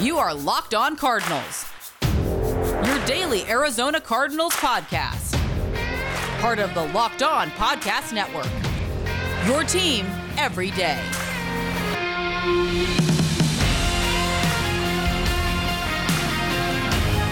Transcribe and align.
You 0.00 0.18
are 0.18 0.32
Locked 0.32 0.74
On 0.74 0.94
Cardinals, 0.94 1.66
your 2.86 3.04
daily 3.04 3.44
Arizona 3.46 4.00
Cardinals 4.00 4.52
podcast. 4.52 5.36
Part 6.40 6.60
of 6.60 6.72
the 6.74 6.84
Locked 6.92 7.24
On 7.24 7.50
Podcast 7.50 8.12
Network. 8.12 8.46
Your 9.48 9.64
team 9.64 10.06
every 10.36 10.70
day. 10.70 11.02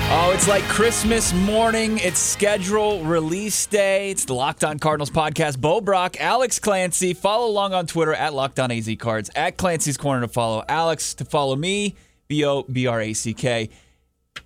Oh, 0.09 0.33
it's 0.35 0.49
like 0.49 0.63
Christmas 0.65 1.33
morning. 1.33 1.99
It's 1.99 2.19
schedule 2.19 3.03
release 3.05 3.67
day. 3.67 4.11
It's 4.11 4.25
the 4.25 4.35
Locked 4.35 4.65
On 4.65 4.79
Cardinals 4.81 5.11
podcast. 5.11 5.61
Bo 5.61 5.81
Brack, 5.81 6.21
Alex 6.21 6.59
Clancy. 6.59 7.15
Follow 7.15 7.47
along 7.47 7.75
on 7.75 7.87
Twitter 7.87 8.15
at 8.15 8.35
Locked 8.35 8.59
On 8.59 8.73
AZ 8.73 8.89
Cards. 8.99 9.31
At 9.37 9.57
Clancy's 9.57 9.97
Corner 9.97 10.23
to 10.23 10.29
follow 10.29 10.65
Alex. 10.69 11.15
To 11.15 11.25
follow 11.25 11.55
me, 11.55 11.95
B 12.29 12.45
O 12.45 12.63
B 12.65 12.87
R 12.87 13.01
A 13.01 13.13
C 13.13 13.35
K. 13.35 13.71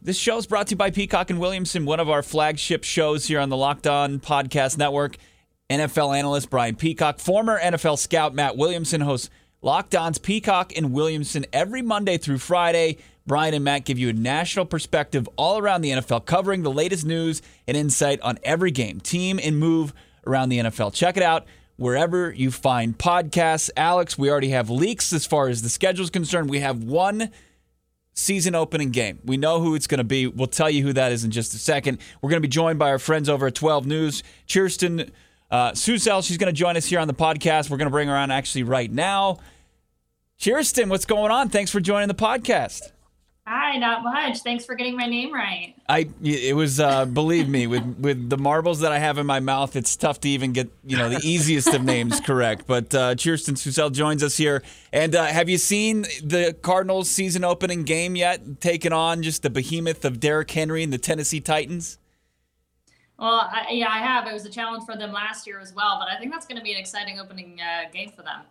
This 0.02 0.16
show 0.16 0.38
is 0.38 0.46
brought 0.46 0.68
to 0.68 0.72
you 0.72 0.76
by 0.76 0.90
Peacock 0.90 1.30
and 1.30 1.40
Williamson, 1.40 1.84
one 1.84 2.00
of 2.00 2.08
our 2.08 2.22
flagship 2.22 2.84
shows 2.84 3.26
here 3.26 3.40
on 3.40 3.48
the 3.50 3.56
Locked 3.56 3.86
On 3.86 4.18
Podcast 4.20 4.78
Network. 4.78 5.16
NFL 5.68 6.16
analyst 6.16 6.50
Brian 6.50 6.74
Peacock, 6.74 7.20
former 7.20 7.58
NFL 7.60 7.98
scout 7.98 8.34
Matt 8.34 8.56
Williamson 8.56 9.00
hosts 9.00 9.30
Locked 9.62 9.94
On's 9.94 10.18
Peacock 10.18 10.72
and 10.76 10.92
Williamson 10.92 11.44
every 11.52 11.82
Monday 11.82 12.16
through 12.18 12.38
Friday. 12.38 12.96
Brian 13.26 13.54
and 13.54 13.62
Matt 13.62 13.84
give 13.84 13.98
you 13.98 14.08
a 14.08 14.12
national 14.12 14.64
perspective 14.64 15.28
all 15.36 15.58
around 15.58 15.82
the 15.82 15.90
NFL, 15.90 16.24
covering 16.24 16.62
the 16.62 16.72
latest 16.72 17.04
news 17.04 17.42
and 17.68 17.76
insight 17.76 18.20
on 18.22 18.38
every 18.42 18.70
game, 18.70 19.00
team, 19.00 19.38
and 19.40 19.58
move 19.58 19.92
around 20.26 20.48
the 20.48 20.58
NFL. 20.58 20.94
Check 20.94 21.16
it 21.16 21.22
out 21.22 21.46
wherever 21.76 22.32
you 22.32 22.50
find 22.50 22.96
podcasts. 22.98 23.70
Alex, 23.76 24.18
we 24.18 24.30
already 24.30 24.48
have 24.48 24.70
leaks 24.70 25.12
as 25.12 25.26
far 25.26 25.48
as 25.48 25.62
the 25.62 25.68
schedule 25.68 26.04
is 26.04 26.10
concerned. 26.10 26.50
We 26.50 26.60
have 26.60 26.82
one 26.82 27.30
season 28.20 28.54
opening 28.54 28.90
game. 28.90 29.18
We 29.24 29.36
know 29.36 29.60
who 29.60 29.74
it's 29.74 29.86
going 29.86 29.98
to 29.98 30.04
be. 30.04 30.26
We'll 30.26 30.46
tell 30.46 30.70
you 30.70 30.82
who 30.82 30.92
that 30.92 31.12
is 31.12 31.24
in 31.24 31.30
just 31.30 31.54
a 31.54 31.58
second. 31.58 31.98
We're 32.20 32.30
going 32.30 32.42
to 32.42 32.46
be 32.46 32.48
joined 32.48 32.78
by 32.78 32.90
our 32.90 32.98
friends 32.98 33.28
over 33.28 33.46
at 33.48 33.54
12 33.54 33.86
News, 33.86 34.22
Kirsten 34.50 35.10
uh, 35.50 35.72
Susel. 35.72 36.24
She's 36.26 36.38
going 36.38 36.52
to 36.52 36.58
join 36.58 36.76
us 36.76 36.86
here 36.86 37.00
on 37.00 37.08
the 37.08 37.14
podcast. 37.14 37.70
We're 37.70 37.78
going 37.78 37.86
to 37.86 37.92
bring 37.92 38.08
her 38.08 38.16
on 38.16 38.30
actually 38.30 38.62
right 38.62 38.90
now. 38.90 39.38
Kirsten, 40.42 40.88
what's 40.88 41.04
going 41.04 41.30
on? 41.30 41.48
Thanks 41.48 41.70
for 41.70 41.80
joining 41.80 42.08
the 42.08 42.14
podcast. 42.14 42.92
Hi, 43.52 43.78
not 43.78 44.04
much. 44.04 44.42
Thanks 44.42 44.64
for 44.64 44.76
getting 44.76 44.96
my 44.96 45.06
name 45.06 45.34
right. 45.34 45.74
I 45.88 46.08
it 46.22 46.54
was 46.54 46.78
uh, 46.78 47.04
believe 47.04 47.48
me 47.48 47.66
with 47.66 47.82
with 47.98 48.30
the 48.30 48.38
marbles 48.38 48.78
that 48.78 48.92
I 48.92 49.00
have 49.00 49.18
in 49.18 49.26
my 49.26 49.40
mouth, 49.40 49.74
it's 49.74 49.96
tough 49.96 50.20
to 50.20 50.28
even 50.28 50.52
get 50.52 50.70
you 50.84 50.96
know 50.96 51.08
the 51.08 51.18
easiest 51.24 51.74
of 51.74 51.82
names 51.82 52.20
correct. 52.20 52.68
But 52.68 52.94
uh, 52.94 53.16
Kirsten 53.16 53.56
Susel 53.56 53.90
joins 53.90 54.22
us 54.22 54.36
here, 54.36 54.62
and 54.92 55.16
uh, 55.16 55.24
have 55.24 55.48
you 55.48 55.58
seen 55.58 56.02
the 56.22 56.56
Cardinals 56.62 57.10
season 57.10 57.42
opening 57.42 57.82
game 57.82 58.14
yet? 58.14 58.60
Taking 58.60 58.92
on 58.92 59.24
just 59.24 59.42
the 59.42 59.50
behemoth 59.50 60.04
of 60.04 60.20
Derrick 60.20 60.52
Henry 60.52 60.84
and 60.84 60.92
the 60.92 60.98
Tennessee 60.98 61.40
Titans. 61.40 61.98
Well, 63.18 63.50
I, 63.52 63.66
yeah, 63.72 63.88
I 63.88 63.98
have. 63.98 64.28
It 64.28 64.32
was 64.32 64.46
a 64.46 64.50
challenge 64.50 64.84
for 64.84 64.96
them 64.96 65.10
last 65.10 65.48
year 65.48 65.58
as 65.58 65.74
well, 65.74 65.98
but 65.98 66.08
I 66.08 66.20
think 66.20 66.30
that's 66.30 66.46
going 66.46 66.58
to 66.58 66.62
be 66.62 66.72
an 66.72 66.78
exciting 66.78 67.18
opening 67.18 67.58
uh, 67.60 67.90
game 67.90 68.12
for 68.14 68.22
them. 68.22 68.42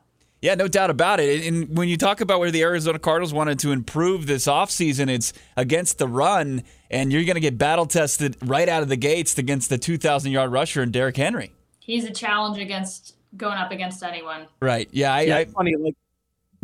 Yeah, 0.42 0.56
no 0.56 0.68
doubt 0.70 0.90
about 0.90 1.20
it. 1.20 1.46
And 1.46 1.78
when 1.78 1.90
you 1.90 1.98
talk 1.98 2.22
about 2.22 2.40
where 2.40 2.50
the 2.50 2.62
Arizona 2.62 2.98
Cardinals 2.98 3.34
wanted 3.34 3.60
to 3.60 3.72
improve 3.72 4.26
this 4.26 4.46
offseason, 4.46 5.10
it's 5.10 5.34
against 5.58 5.98
the 5.98 6.08
run, 6.08 6.64
and 6.90 7.12
you're 7.12 7.26
going 7.26 7.36
to 7.36 7.42
get 7.42 7.58
battle 7.58 7.86
tested 7.86 8.38
right 8.42 8.70
out 8.70 8.82
of 8.82 8.88
the 8.88 8.96
gates 8.96 9.38
against 9.38 9.70
the 9.70 9.78
2,000 9.78 10.32
yard 10.32 10.52
rusher 10.52 10.82
and 10.82 10.94
Derrick 10.94 11.18
Henry. 11.18 11.52
He's 11.80 12.06
a 12.06 12.12
challenge 12.12 12.58
against 12.58 13.16
going 13.36 13.58
up 13.58 13.72
against 13.72 14.02
anyone. 14.02 14.48
Right. 14.62 14.88
Yeah. 14.92 15.14
I, 15.14 15.22
yeah, 15.22 15.38
I 15.38 15.46
funny. 15.46 15.76
Like, 15.76 15.96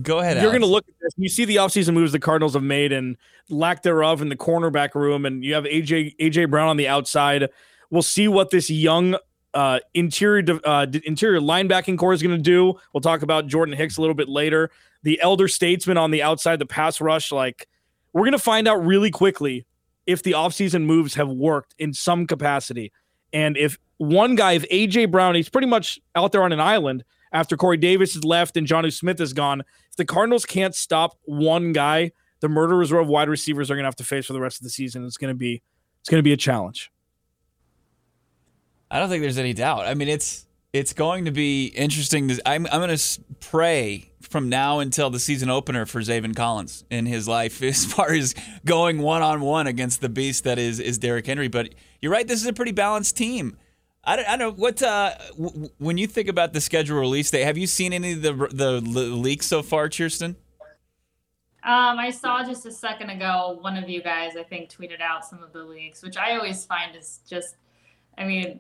go 0.01 0.19
ahead. 0.19 0.41
You're 0.41 0.51
going 0.51 0.61
to 0.61 0.67
look 0.67 0.87
at 0.87 0.93
this. 1.01 1.13
You 1.17 1.29
see 1.29 1.43
the 1.43 1.57
offseason 1.57 1.93
moves 1.93 2.13
the 2.13 2.19
Cardinals 2.19 2.53
have 2.53 2.63
made 2.63 2.93
and 2.93 3.17
lack 3.49 3.83
thereof 3.83 4.21
in 4.21 4.29
the 4.29 4.37
cornerback 4.37 4.95
room, 4.95 5.25
and 5.25 5.43
you 5.43 5.53
have 5.53 5.65
AJ 5.65 6.15
AJ 6.17 6.49
Brown 6.49 6.69
on 6.69 6.77
the 6.77 6.87
outside. 6.87 7.49
We'll 7.89 8.01
see 8.01 8.27
what 8.27 8.51
this 8.51 8.69
young 8.69 9.17
uh, 9.55 9.79
interior 9.93 10.43
uh, 10.65 10.85
interior 11.05 11.39
linebacking 11.39 11.97
core 11.97 12.13
is 12.13 12.21
going 12.21 12.35
to 12.35 12.41
do. 12.41 12.75
We'll 12.93 13.01
talk 13.01 13.21
about 13.21 13.47
Jordan 13.47 13.75
Hicks 13.75 13.97
a 13.97 14.01
little 14.01 14.13
bit 14.13 14.29
later. 14.29 14.69
The 15.03 15.19
elder 15.21 15.47
statesman 15.47 15.97
on 15.97 16.11
the 16.11 16.21
outside, 16.21 16.59
the 16.59 16.65
pass 16.65 16.99
rush. 17.01 17.31
Like 17.31 17.67
we're 18.13 18.23
going 18.23 18.33
to 18.33 18.39
find 18.39 18.67
out 18.67 18.85
really 18.85 19.09
quickly 19.09 19.65
if 20.05 20.21
the 20.21 20.33
offseason 20.33 20.83
moves 20.83 21.15
have 21.15 21.29
worked 21.29 21.73
in 21.79 21.93
some 21.93 22.27
capacity, 22.27 22.91
and 23.33 23.57
if 23.57 23.79
one 23.97 24.35
guy, 24.35 24.53
if 24.53 24.69
AJ 24.69 25.09
Brown, 25.09 25.35
he's 25.35 25.49
pretty 25.49 25.67
much 25.67 25.99
out 26.15 26.33
there 26.33 26.43
on 26.43 26.51
an 26.51 26.59
island 26.59 27.05
after 27.31 27.55
Corey 27.55 27.77
Davis 27.77 28.15
is 28.15 28.25
left 28.25 28.57
and 28.57 28.67
Jonnu 28.67 28.91
Smith 28.91 29.21
is 29.21 29.33
gone. 29.33 29.61
If 29.89 29.95
the 29.95 30.05
Cardinals 30.05 30.45
can't 30.45 30.75
stop 30.75 31.17
one 31.23 31.71
guy, 31.71 32.11
the 32.41 32.49
murderers 32.49 32.91
of 32.91 33.07
wide 33.07 33.29
receivers 33.29 33.71
are 33.71 33.75
going 33.75 33.83
to 33.83 33.87
have 33.87 33.95
to 33.95 34.03
face 34.03 34.25
for 34.25 34.33
the 34.33 34.41
rest 34.41 34.59
of 34.59 34.63
the 34.63 34.69
season. 34.69 35.05
It's 35.05 35.17
going 35.17 35.33
to 35.33 35.37
be 35.37 35.63
it's 36.01 36.09
going 36.09 36.19
to 36.19 36.23
be 36.23 36.33
a 36.33 36.37
challenge. 36.37 36.91
I 38.95 38.99
don't 38.99 39.09
think 39.09 39.21
there's 39.21 39.37
any 39.37 39.53
doubt. 39.53 39.85
I 39.87 39.93
mean, 39.93 40.07
it's 40.07 40.45
it's 40.71 40.93
going 40.93 41.25
to 41.25 41.31
be 41.31 41.65
interesting. 41.67 42.29
To, 42.29 42.41
I'm 42.45 42.65
I'm 42.71 42.79
going 42.79 42.95
to 42.95 43.21
pray 43.41 44.11
from 44.21 44.47
now 44.47 44.79
until 44.79 45.09
the 45.09 45.19
season 45.19 45.49
opener 45.49 45.85
for 45.85 45.99
Zaven 45.99 46.33
Collins 46.33 46.85
in 46.89 47.05
his 47.05 47.27
life 47.27 47.61
as 47.71 47.85
far 47.85 48.13
as 48.13 48.33
going 48.63 48.99
one 48.99 49.21
on 49.21 49.41
one 49.41 49.67
against 49.67 49.99
the 49.99 50.07
beast 50.07 50.45
that 50.45 50.57
is 50.57 50.79
is 50.79 50.97
Derrick 50.97 51.25
Henry. 51.25 51.49
But 51.49 51.75
you're 52.01 52.11
right. 52.11 52.25
This 52.25 52.41
is 52.41 52.47
a 52.47 52.53
pretty 52.53 52.71
balanced 52.71 53.17
team. 53.17 53.57
I 54.05 54.15
don't, 54.15 54.27
I 54.29 54.37
don't 54.37 54.39
know 54.39 54.61
what 54.61 54.81
uh, 54.81 55.15
w- 55.37 55.69
when 55.77 55.97
you 55.97 56.07
think 56.07 56.29
about 56.29 56.53
the 56.53 56.61
schedule 56.61 56.97
release 56.97 57.29
day. 57.31 57.41
Have 57.41 57.57
you 57.57 57.67
seen 57.67 57.91
any 57.91 58.13
of 58.13 58.21
the 58.21 58.31
the, 58.31 58.79
the 58.79 59.01
leaks 59.01 59.47
so 59.47 59.61
far, 59.61 59.89
Kirsten? 59.89 60.37
Um, 61.65 61.97
I 61.99 62.11
saw 62.11 62.45
just 62.45 62.65
a 62.65 62.71
second 62.71 63.09
ago 63.09 63.57
one 63.59 63.75
of 63.75 63.89
you 63.89 64.01
guys, 64.01 64.37
I 64.37 64.43
think, 64.43 64.69
tweeted 64.69 65.01
out 65.01 65.25
some 65.25 65.43
of 65.43 65.51
the 65.51 65.63
leaks, 65.63 66.01
which 66.01 66.15
I 66.15 66.37
always 66.37 66.63
find 66.63 66.95
is 66.95 67.21
just, 67.27 67.55
I 68.17 68.23
mean, 68.23 68.59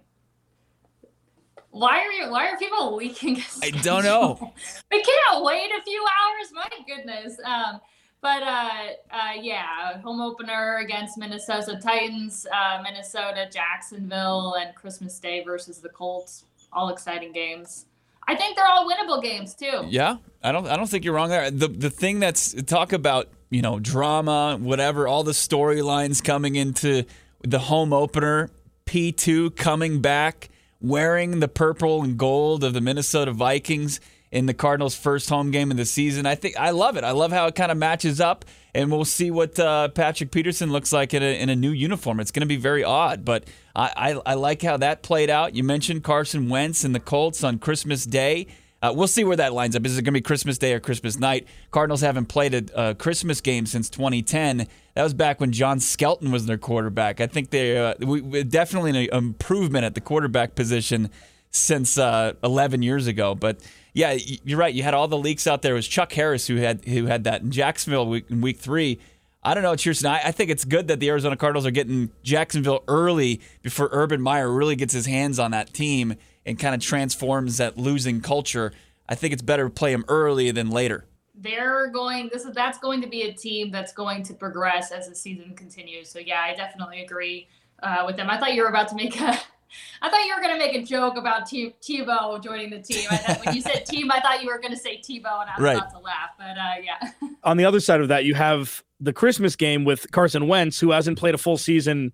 why 1.75 1.99
are 1.99 2.11
you? 2.11 2.31
Why 2.31 2.47
are 2.47 2.57
people 2.57 2.95
leaking? 2.95 3.43
I 3.61 3.69
don't 3.69 4.05
know. 4.05 4.53
we 4.91 5.03
can't 5.03 5.43
wait 5.43 5.71
a 5.77 5.83
few 5.83 6.05
hours. 6.21 6.51
My 6.53 6.69
goodness. 6.87 7.37
Um, 7.43 7.81
but 8.21 8.43
uh, 8.43 8.69
uh, 9.11 9.31
yeah, 9.41 9.99
home 10.01 10.21
opener 10.21 10.77
against 10.77 11.17
Minnesota 11.17 11.77
Titans, 11.83 12.47
uh, 12.49 12.81
Minnesota, 12.81 13.49
Jacksonville, 13.51 14.55
and 14.57 14.73
Christmas 14.73 15.19
Day 15.19 15.43
versus 15.43 15.79
the 15.79 15.89
Colts. 15.89 16.45
All 16.71 16.87
exciting 16.89 17.33
games. 17.33 17.87
I 18.25 18.35
think 18.35 18.55
they're 18.55 18.67
all 18.67 18.89
winnable 18.89 19.21
games 19.21 19.53
too. 19.53 19.83
Yeah, 19.89 20.17
I 20.41 20.53
don't. 20.53 20.67
I 20.67 20.77
don't 20.77 20.87
think 20.87 21.03
you're 21.03 21.13
wrong 21.13 21.27
there. 21.27 21.51
The 21.51 21.67
the 21.67 21.89
thing 21.89 22.21
that's 22.21 22.53
talk 22.63 22.93
about 22.93 23.27
you 23.49 23.61
know 23.61 23.79
drama, 23.79 24.57
whatever, 24.61 25.09
all 25.09 25.23
the 25.23 25.33
storylines 25.33 26.23
coming 26.23 26.55
into 26.55 27.03
the 27.43 27.59
home 27.59 27.91
opener. 27.91 28.49
P 28.85 29.11
two 29.11 29.51
coming 29.51 29.99
back 29.99 30.49
wearing 30.81 31.39
the 31.39 31.47
purple 31.47 32.03
and 32.03 32.17
gold 32.17 32.63
of 32.63 32.73
the 32.73 32.81
Minnesota 32.81 33.31
Vikings 33.31 33.99
in 34.31 34.47
the 34.47 34.53
Cardinals' 34.53 34.95
first 34.95 35.29
home 35.29 35.51
game 35.51 35.71
of 35.71 35.77
the 35.77 35.85
season. 35.85 36.25
I 36.25 36.35
think 36.35 36.57
I 36.59 36.71
love 36.71 36.97
it. 36.97 37.03
I 37.03 37.11
love 37.11 37.31
how 37.31 37.47
it 37.47 37.55
kind 37.55 37.71
of 37.71 37.77
matches 37.77 38.19
up, 38.19 38.43
and 38.73 38.91
we'll 38.91 39.05
see 39.05 39.31
what 39.31 39.57
uh, 39.57 39.87
Patrick 39.89 40.31
Peterson 40.31 40.71
looks 40.71 40.91
like 40.91 41.13
in 41.13 41.23
a, 41.23 41.39
in 41.39 41.49
a 41.49 41.55
new 41.55 41.71
uniform. 41.71 42.19
It's 42.19 42.31
going 42.31 42.41
to 42.41 42.47
be 42.47 42.57
very 42.57 42.83
odd, 42.83 43.23
but 43.23 43.45
I, 43.75 44.13
I, 44.25 44.31
I 44.31 44.33
like 44.33 44.61
how 44.61 44.77
that 44.77 45.03
played 45.03 45.29
out. 45.29 45.55
You 45.55 45.63
mentioned 45.63 46.03
Carson 46.03 46.49
Wentz 46.49 46.83
and 46.83 46.93
the 46.93 46.99
Colts 46.99 47.43
on 47.43 47.59
Christmas 47.59 48.05
Day. 48.05 48.47
Uh, 48.85 48.93
we'll 48.93 49.07
see 49.07 49.23
where 49.23 49.35
that 49.35 49.51
lines 49.51 49.75
up. 49.75 49.83
Is 49.83 49.97
it 49.97 50.03
going 50.03 50.13
to 50.13 50.19
be 50.19 50.21
Christmas 50.21 50.59
Day 50.59 50.73
or 50.73 50.79
Christmas 50.79 51.17
night? 51.17 51.47
Cardinals 51.71 52.01
haven't 52.01 52.27
played 52.27 52.69
a, 52.75 52.93
Christmas 52.93 53.41
game 53.41 53.65
since 53.65 53.89
2010. 53.89 54.67
That 54.93 55.03
was 55.03 55.15
back 55.15 55.39
when 55.39 55.51
John 55.51 55.79
Skelton 55.79 56.31
was 56.31 56.45
their 56.45 56.59
quarterback. 56.59 57.19
I 57.19 57.25
think 57.25 57.49
they 57.49 57.77
uh, 57.77 57.95
we, 57.99 58.43
definitely 58.43 58.91
an 59.09 59.17
improvement 59.17 59.85
at 59.85 59.95
the 59.95 60.01
quarterback 60.01 60.53
position 60.53 61.09
since 61.49 61.97
uh, 61.97 62.33
11 62.43 62.83
years 62.83 63.07
ago. 63.07 63.33
But 63.33 63.59
yeah, 63.93 64.11
you're 64.43 64.59
right. 64.59 64.73
You 64.73 64.83
had 64.83 64.93
all 64.93 65.07
the 65.07 65.17
leaks 65.17 65.47
out 65.47 65.63
there. 65.63 65.73
It 65.73 65.77
was 65.77 65.87
Chuck 65.87 66.13
Harris 66.13 66.45
who 66.45 66.57
had 66.57 66.85
who 66.85 67.07
had 67.07 67.23
that 67.23 67.41
in 67.41 67.49
Jacksonville 67.49 68.07
week, 68.07 68.25
in 68.29 68.41
Week 68.41 68.59
Three. 68.59 68.99
I 69.41 69.55
don't 69.55 69.63
know, 69.63 69.75
Kirsten. 69.75 70.07
I, 70.07 70.21
I 70.25 70.31
think 70.31 70.51
it's 70.51 70.65
good 70.65 70.89
that 70.89 70.99
the 70.99 71.09
Arizona 71.09 71.37
Cardinals 71.37 71.65
are 71.65 71.71
getting 71.71 72.11
Jacksonville 72.21 72.83
early 72.87 73.41
before 73.63 73.89
Urban 73.91 74.21
Meyer 74.21 74.51
really 74.51 74.75
gets 74.75 74.93
his 74.93 75.07
hands 75.07 75.39
on 75.39 75.51
that 75.51 75.73
team 75.73 76.15
and 76.45 76.59
kind 76.59 76.75
of 76.75 76.81
transforms 76.81 77.57
that 77.57 77.77
losing 77.77 78.21
culture. 78.21 78.71
I 79.07 79.15
think 79.15 79.33
it's 79.33 79.41
better 79.41 79.65
to 79.65 79.69
play 79.69 79.91
them 79.91 80.05
early 80.07 80.51
than 80.51 80.69
later. 80.69 81.05
They're 81.33 81.87
going. 81.87 82.29
This 82.31 82.45
is 82.45 82.53
that's 82.53 82.77
going 82.79 83.01
to 83.01 83.07
be 83.07 83.23
a 83.23 83.33
team 83.33 83.71
that's 83.71 83.91
going 83.91 84.23
to 84.23 84.33
progress 84.33 84.91
as 84.91 85.09
the 85.09 85.15
season 85.15 85.53
continues. 85.55 86.09
So 86.09 86.19
yeah, 86.19 86.41
I 86.41 86.55
definitely 86.55 87.03
agree 87.03 87.47
uh, 87.83 88.03
with 88.05 88.15
them. 88.15 88.29
I 88.29 88.37
thought 88.37 88.53
you 88.53 88.63
were 88.63 88.69
about 88.69 88.87
to 88.89 88.95
make 88.95 89.19
a. 89.19 89.37
I 90.01 90.09
thought 90.09 90.25
you 90.25 90.33
were 90.33 90.41
going 90.41 90.57
to 90.57 90.59
make 90.59 90.75
a 90.75 90.85
joke 90.85 91.17
about 91.17 91.47
T- 91.47 91.75
Tebow 91.81 92.41
joining 92.41 92.69
the 92.69 92.79
team. 92.79 93.09
when 93.43 93.53
you 93.53 93.61
said 93.61 93.85
team, 93.85 94.09
I 94.09 94.21
thought 94.21 94.41
you 94.41 94.47
were 94.47 94.59
going 94.59 94.71
to 94.71 94.79
say 94.79 94.99
Tebow, 94.99 95.41
and 95.41 95.49
I 95.49 95.53
was 95.57 95.59
right. 95.59 95.77
about 95.77 95.91
to 95.91 95.99
laugh. 95.99 96.29
But 96.37 96.57
uh, 96.57 96.81
yeah. 96.81 97.29
On 97.43 97.57
the 97.57 97.65
other 97.65 97.81
side 97.81 97.99
of 97.99 98.07
that, 98.07 98.23
you 98.23 98.35
have 98.35 98.83
the 99.01 99.11
Christmas 99.11 99.57
game 99.57 99.83
with 99.83 100.09
Carson 100.11 100.47
Wentz, 100.47 100.79
who 100.79 100.91
hasn't 100.91 101.17
played 101.17 101.35
a 101.35 101.37
full 101.37 101.57
season 101.57 102.13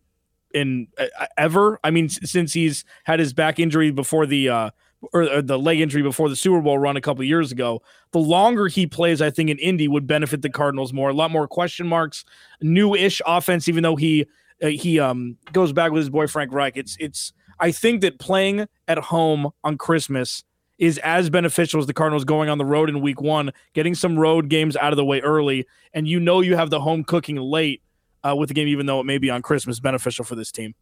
in 0.53 0.87
uh, 0.97 1.25
ever. 1.37 1.79
I 1.83 1.91
mean, 1.91 2.09
since 2.09 2.53
he's 2.53 2.85
had 3.03 3.19
his 3.19 3.33
back 3.33 3.59
injury 3.59 3.91
before 3.91 4.25
the 4.25 4.49
uh, 4.49 4.69
or, 5.13 5.23
or 5.23 5.41
the 5.41 5.57
leg 5.57 5.79
injury 5.79 6.01
before 6.01 6.29
the 6.29 6.35
Super 6.35 6.61
Bowl 6.61 6.77
run 6.77 6.97
a 6.97 7.01
couple 7.01 7.23
years 7.23 7.51
ago. 7.51 7.81
The 8.11 8.19
longer 8.19 8.67
he 8.67 8.85
plays, 8.85 9.21
I 9.21 9.29
think 9.29 9.49
in 9.49 9.57
Indy 9.57 9.87
would 9.87 10.07
benefit 10.07 10.41
the 10.41 10.49
Cardinals 10.49 10.93
more. 10.93 11.09
A 11.09 11.13
lot 11.13 11.31
more 11.31 11.47
question 11.47 11.87
marks, 11.87 12.23
new-ish 12.61 13.21
offense. 13.25 13.67
Even 13.67 13.83
though 13.83 13.95
he 13.95 14.27
uh, 14.61 14.67
he 14.67 14.99
um 14.99 15.37
goes 15.53 15.73
back 15.73 15.91
with 15.91 16.01
his 16.01 16.09
boy 16.09 16.27
Frank 16.27 16.53
Reich. 16.53 16.77
It's 16.77 16.97
it's. 16.99 17.33
I 17.59 17.71
think 17.71 18.01
that 18.01 18.17
playing 18.19 18.67
at 18.87 18.97
home 18.97 19.51
on 19.63 19.77
Christmas 19.77 20.43
is 20.79 20.97
as 20.99 21.29
beneficial 21.29 21.79
as 21.79 21.85
the 21.85 21.93
Cardinals 21.93 22.23
going 22.23 22.49
on 22.49 22.57
the 22.57 22.65
road 22.65 22.89
in 22.89 23.01
week 23.01 23.21
one, 23.21 23.51
getting 23.73 23.93
some 23.93 24.17
road 24.17 24.49
games 24.49 24.75
out 24.75 24.91
of 24.91 24.97
the 24.97 25.05
way 25.05 25.19
early, 25.21 25.67
and 25.93 26.07
you 26.07 26.19
know 26.19 26.41
you 26.41 26.55
have 26.55 26.71
the 26.71 26.79
home 26.79 27.03
cooking 27.03 27.35
late 27.35 27.83
uh, 28.23 28.35
with 28.35 28.49
the 28.49 28.53
game, 28.53 28.67
even 28.67 28.85
though 28.85 28.99
it 28.99 29.05
may 29.05 29.17
be 29.17 29.29
on 29.29 29.41
Christmas, 29.41 29.79
beneficial 29.79 30.25
for 30.25 30.35
this 30.35 30.51
team. 30.51 30.75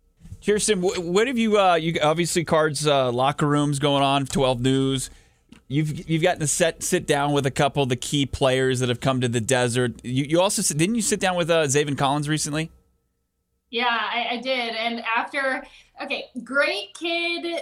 Kirsten, 0.46 0.82
what 0.82 1.28
have 1.28 1.38
you? 1.38 1.60
Uh, 1.60 1.76
you 1.76 2.00
obviously 2.02 2.44
cards 2.44 2.86
uh, 2.88 3.12
locker 3.12 3.48
rooms 3.48 3.80
going 3.80 4.04
on. 4.04 4.26
Twelve 4.26 4.62
News. 4.62 5.10
You've 5.68 6.10
you've 6.10 6.24
gotten 6.24 6.40
to 6.40 6.48
set 6.48 6.84
sit 6.84 7.06
down 7.06 7.32
with 7.32 7.46
a 7.46 7.52
couple 7.52 7.84
of 7.84 7.90
the 7.90 7.96
key 7.96 8.26
players 8.26 8.80
that 8.80 8.90
have 8.90 9.00
come 9.00 9.22
to 9.22 9.28
the 9.28 9.42
desert. 9.42 9.94
You, 10.04 10.24
you 10.26 10.42
also 10.42 10.62
didn't 10.74 10.96
you 10.96 11.02
sit 11.02 11.20
down 11.20 11.36
with 11.36 11.50
uh, 11.50 11.64
Zaven 11.64 11.98
Collins 11.98 12.28
recently? 12.28 12.72
Yeah, 13.70 13.86
I, 13.88 14.28
I 14.32 14.38
did. 14.38 14.76
And 14.76 15.04
after, 15.16 15.64
okay, 16.02 16.26
great 16.44 16.96
kid 16.96 17.62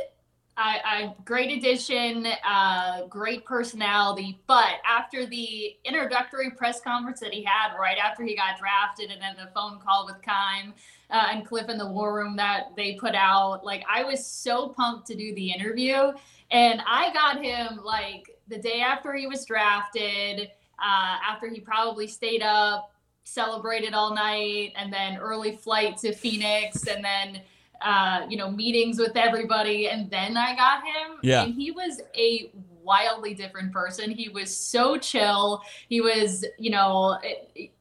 I, 0.60 1.14
great 1.24 1.56
addition, 1.56 2.28
uh, 2.48 3.06
great 3.06 3.46
personality. 3.46 4.40
But 4.48 4.76
after 4.86 5.26
the 5.26 5.76
introductory 5.86 6.50
press 6.50 6.82
conference 6.82 7.20
that 7.20 7.34
he 7.34 7.44
had 7.44 7.78
right 7.78 7.98
after 7.98 8.24
he 8.24 8.36
got 8.36 8.58
drafted, 8.58 9.12
and 9.12 9.22
then 9.22 9.36
the 9.38 9.52
phone 9.52 9.80
call 9.80 10.06
with 10.06 10.18
Keim 10.24 10.74
uh, 11.12 11.28
and 11.32 11.46
Cliff 11.46 11.70
in 11.70 11.78
the 11.78 11.88
war 11.88 12.16
room 12.16 12.36
that 12.38 12.76
they 12.76 12.96
put 12.96 13.14
out, 13.14 13.64
like 13.64 13.84
I 13.90 14.04
was 14.04 14.26
so 14.26 14.70
pumped 14.70 15.08
to 15.08 15.16
do 15.16 15.34
the 15.36 15.52
interview, 15.52 16.12
and 16.50 16.82
I 16.88 17.14
got 17.14 17.44
him 17.44 17.80
like 17.84 18.30
the 18.48 18.58
day 18.58 18.82
after 18.82 19.14
he 19.14 19.28
was 19.28 19.46
drafted, 19.46 20.50
uh, 20.80 21.18
after 21.28 21.50
he 21.50 21.60
probably 21.60 22.08
stayed 22.08 22.42
up, 22.42 22.92
celebrated 23.26 23.94
all 23.94 24.16
night, 24.16 24.74
and 24.76 24.92
then 24.92 25.18
early 25.18 25.56
flight 25.56 25.98
to 25.98 26.14
Phoenix, 26.14 26.88
and 26.88 27.04
then 27.04 27.42
uh, 27.82 28.26
you 28.30 28.38
know, 28.38 28.50
meetings 28.50 29.00
with 29.00 29.16
everybody. 29.16 29.88
And 29.88 30.10
then 30.10 30.38
I 30.38 30.56
got 30.56 30.84
him. 30.84 31.18
Yeah. 31.22 31.44
And 31.44 31.54
he 31.54 31.72
was 31.72 32.02
a 32.16 32.52
wildly 32.84 33.34
different 33.34 33.72
person. 33.72 34.10
He 34.10 34.30
was 34.30 34.56
so 34.56 34.98
chill. 34.98 35.62
He 35.90 36.02
was, 36.02 36.46
you 36.58 36.72
know, 36.72 37.18
it, 37.24 37.72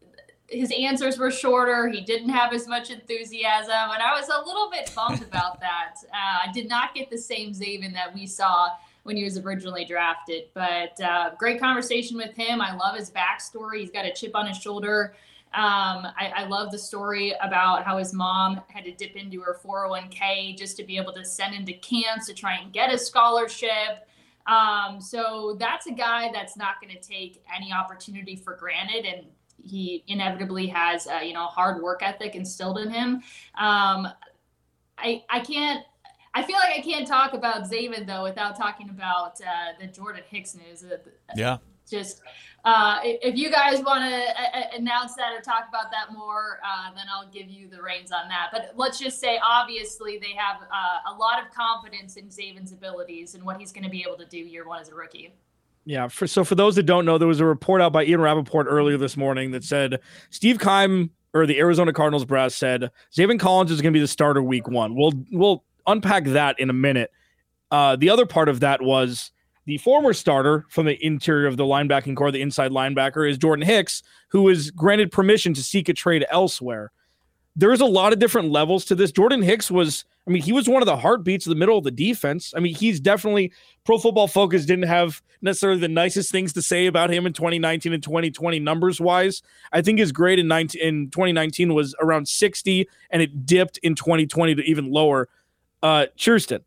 his 0.48 0.72
answers 0.78 1.18
were 1.18 1.30
shorter. 1.30 1.88
He 1.88 2.00
didn't 2.00 2.28
have 2.28 2.52
as 2.52 2.68
much 2.68 2.90
enthusiasm. 2.90 3.70
And 3.70 4.02
I 4.02 4.18
was 4.18 4.28
a 4.28 4.46
little 4.46 4.70
bit 4.70 4.92
bummed 4.94 5.22
about 5.28 5.60
that. 5.60 5.94
Uh, 6.12 6.48
I 6.48 6.52
did 6.52 6.68
not 6.68 6.94
get 6.94 7.10
the 7.10 7.18
same 7.18 7.52
Zaven 7.52 7.92
that 7.94 8.14
we 8.14 8.26
saw 8.26 8.70
when 9.02 9.16
he 9.16 9.24
was 9.24 9.38
originally 9.38 9.84
drafted. 9.84 10.44
But 10.54 11.00
uh, 11.00 11.30
great 11.38 11.60
conversation 11.60 12.16
with 12.16 12.34
him. 12.34 12.60
I 12.60 12.74
love 12.74 12.96
his 12.96 13.10
backstory. 13.10 13.80
He's 13.80 13.90
got 13.90 14.04
a 14.04 14.12
chip 14.12 14.34
on 14.34 14.46
his 14.46 14.56
shoulder 14.56 15.14
um, 15.56 16.04
I, 16.18 16.32
I, 16.36 16.44
love 16.44 16.70
the 16.70 16.78
story 16.78 17.34
about 17.40 17.82
how 17.82 17.96
his 17.96 18.12
mom 18.12 18.60
had 18.68 18.84
to 18.84 18.92
dip 18.92 19.16
into 19.16 19.40
her 19.40 19.58
401k 19.64 20.54
just 20.54 20.76
to 20.76 20.84
be 20.84 20.98
able 20.98 21.14
to 21.14 21.24
send 21.24 21.54
him 21.54 21.64
to 21.64 21.72
camps 21.72 22.26
to 22.26 22.34
try 22.34 22.58
and 22.58 22.74
get 22.74 22.92
a 22.92 22.98
scholarship. 22.98 24.06
Um, 24.46 25.00
so 25.00 25.56
that's 25.58 25.86
a 25.86 25.92
guy 25.92 26.30
that's 26.30 26.58
not 26.58 26.74
going 26.78 26.94
to 26.94 27.00
take 27.00 27.42
any 27.54 27.72
opportunity 27.72 28.36
for 28.36 28.54
granted, 28.54 29.06
and 29.06 29.28
he 29.56 30.04
inevitably 30.08 30.66
has 30.66 31.06
a, 31.06 31.24
you 31.26 31.32
know 31.32 31.46
hard 31.46 31.82
work 31.82 32.02
ethic 32.02 32.34
instilled 32.34 32.78
in 32.78 32.90
him. 32.90 33.22
Um, 33.58 34.08
I 34.98 35.24
I 35.30 35.40
can't. 35.40 35.86
I 36.34 36.42
feel 36.42 36.56
like 36.56 36.78
I 36.78 36.82
can't 36.82 37.08
talk 37.08 37.32
about 37.32 37.64
Zaven 37.64 38.06
though 38.06 38.24
without 38.24 38.58
talking 38.58 38.90
about 38.90 39.40
uh, 39.40 39.72
the 39.80 39.86
Jordan 39.86 40.22
Hicks 40.28 40.54
news. 40.54 40.84
Yeah 41.34 41.56
just 41.88 42.22
uh, 42.66 42.98
if 43.04 43.36
you 43.36 43.48
guys 43.48 43.80
want 43.80 44.02
to 44.02 44.16
uh, 44.16 44.58
uh, 44.58 44.76
announce 44.76 45.14
that 45.14 45.32
or 45.32 45.40
talk 45.40 45.66
about 45.68 45.92
that 45.92 46.12
more, 46.12 46.58
uh, 46.66 46.92
then 46.96 47.04
I'll 47.08 47.28
give 47.28 47.48
you 47.48 47.68
the 47.68 47.80
reins 47.80 48.10
on 48.10 48.28
that. 48.28 48.48
But 48.50 48.72
let's 48.74 48.98
just 48.98 49.20
say, 49.20 49.38
obviously, 49.40 50.18
they 50.18 50.32
have 50.36 50.62
uh, 50.62 51.14
a 51.14 51.16
lot 51.16 51.40
of 51.40 51.54
confidence 51.54 52.16
in 52.16 52.28
Zaven's 52.28 52.72
abilities 52.72 53.36
and 53.36 53.44
what 53.44 53.58
he's 53.60 53.70
going 53.70 53.84
to 53.84 53.88
be 53.88 54.02
able 54.02 54.16
to 54.16 54.26
do 54.26 54.38
year 54.38 54.66
one 54.66 54.80
as 54.80 54.88
a 54.88 54.96
rookie. 54.96 55.32
Yeah. 55.84 56.08
For, 56.08 56.26
so, 56.26 56.42
for 56.42 56.56
those 56.56 56.74
that 56.74 56.82
don't 56.82 57.04
know, 57.04 57.18
there 57.18 57.28
was 57.28 57.38
a 57.38 57.44
report 57.44 57.80
out 57.80 57.92
by 57.92 58.04
Ian 58.04 58.20
Rapoport 58.20 58.66
earlier 58.68 58.98
this 58.98 59.16
morning 59.16 59.52
that 59.52 59.62
said 59.62 60.00
Steve 60.30 60.58
Keim 60.58 61.10
or 61.34 61.46
the 61.46 61.60
Arizona 61.60 61.92
Cardinals 61.92 62.24
brass 62.24 62.56
said 62.56 62.90
Zaven 63.16 63.38
Collins 63.38 63.70
is 63.70 63.80
going 63.80 63.92
to 63.92 63.96
be 63.96 64.02
the 64.02 64.08
starter 64.08 64.42
week 64.42 64.66
one. 64.66 64.96
We'll 64.96 65.12
we'll 65.30 65.62
unpack 65.86 66.24
that 66.24 66.58
in 66.58 66.68
a 66.68 66.72
minute. 66.72 67.12
Uh, 67.70 67.94
the 67.94 68.10
other 68.10 68.26
part 68.26 68.48
of 68.48 68.58
that 68.60 68.82
was 68.82 69.30
the 69.66 69.78
former 69.78 70.12
starter 70.12 70.64
from 70.70 70.86
the 70.86 71.04
interior 71.04 71.46
of 71.46 71.56
the 71.56 71.64
linebacking 71.64 72.16
core, 72.16 72.30
the 72.30 72.40
inside 72.40 72.70
linebacker, 72.70 73.28
is 73.28 73.36
Jordan 73.36 73.66
Hicks, 73.66 74.02
who 74.28 74.42
was 74.42 74.70
granted 74.70 75.10
permission 75.10 75.52
to 75.54 75.62
seek 75.62 75.88
a 75.88 75.92
trade 75.92 76.24
elsewhere. 76.30 76.92
There's 77.56 77.80
a 77.80 77.86
lot 77.86 78.12
of 78.12 78.18
different 78.18 78.50
levels 78.50 78.84
to 78.86 78.94
this. 78.94 79.10
Jordan 79.10 79.42
Hicks 79.42 79.70
was, 79.70 80.04
I 80.28 80.30
mean, 80.30 80.42
he 80.42 80.52
was 80.52 80.68
one 80.68 80.82
of 80.82 80.86
the 80.86 80.96
heartbeats 80.96 81.46
of 81.46 81.50
the 81.50 81.56
middle 81.56 81.78
of 81.78 81.84
the 81.84 81.90
defense. 81.90 82.52
I 82.56 82.60
mean, 82.60 82.74
he's 82.74 83.00
definitely 83.00 83.52
pro 83.84 83.98
football 83.98 84.28
focus 84.28 84.66
didn't 84.66 84.86
have 84.86 85.20
necessarily 85.42 85.80
the 85.80 85.88
nicest 85.88 86.30
things 86.30 86.52
to 86.52 86.62
say 86.62 86.86
about 86.86 87.10
him 87.10 87.26
in 87.26 87.32
2019 87.32 87.92
and 87.92 88.02
2020 88.02 88.60
numbers 88.60 89.00
wise. 89.00 89.42
I 89.72 89.82
think 89.82 89.98
his 89.98 90.12
grade 90.12 90.38
in 90.38 90.46
19 90.48 90.80
in 90.80 91.10
2019 91.10 91.74
was 91.74 91.94
around 92.00 92.28
60 92.28 92.88
and 93.10 93.22
it 93.22 93.46
dipped 93.46 93.78
in 93.78 93.94
2020 93.94 94.54
to 94.54 94.62
even 94.62 94.92
lower. 94.92 95.28
Uh 95.82 96.06
Chierstin, 96.16 96.62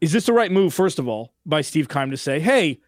is 0.00 0.12
this 0.12 0.26
the 0.26 0.32
right 0.32 0.52
move, 0.52 0.74
first 0.74 0.98
of 0.98 1.08
all, 1.08 1.32
by 1.44 1.60
Steve 1.60 1.88
Keim 1.88 2.10
to 2.10 2.16
say, 2.16 2.38
hey, 2.40 2.80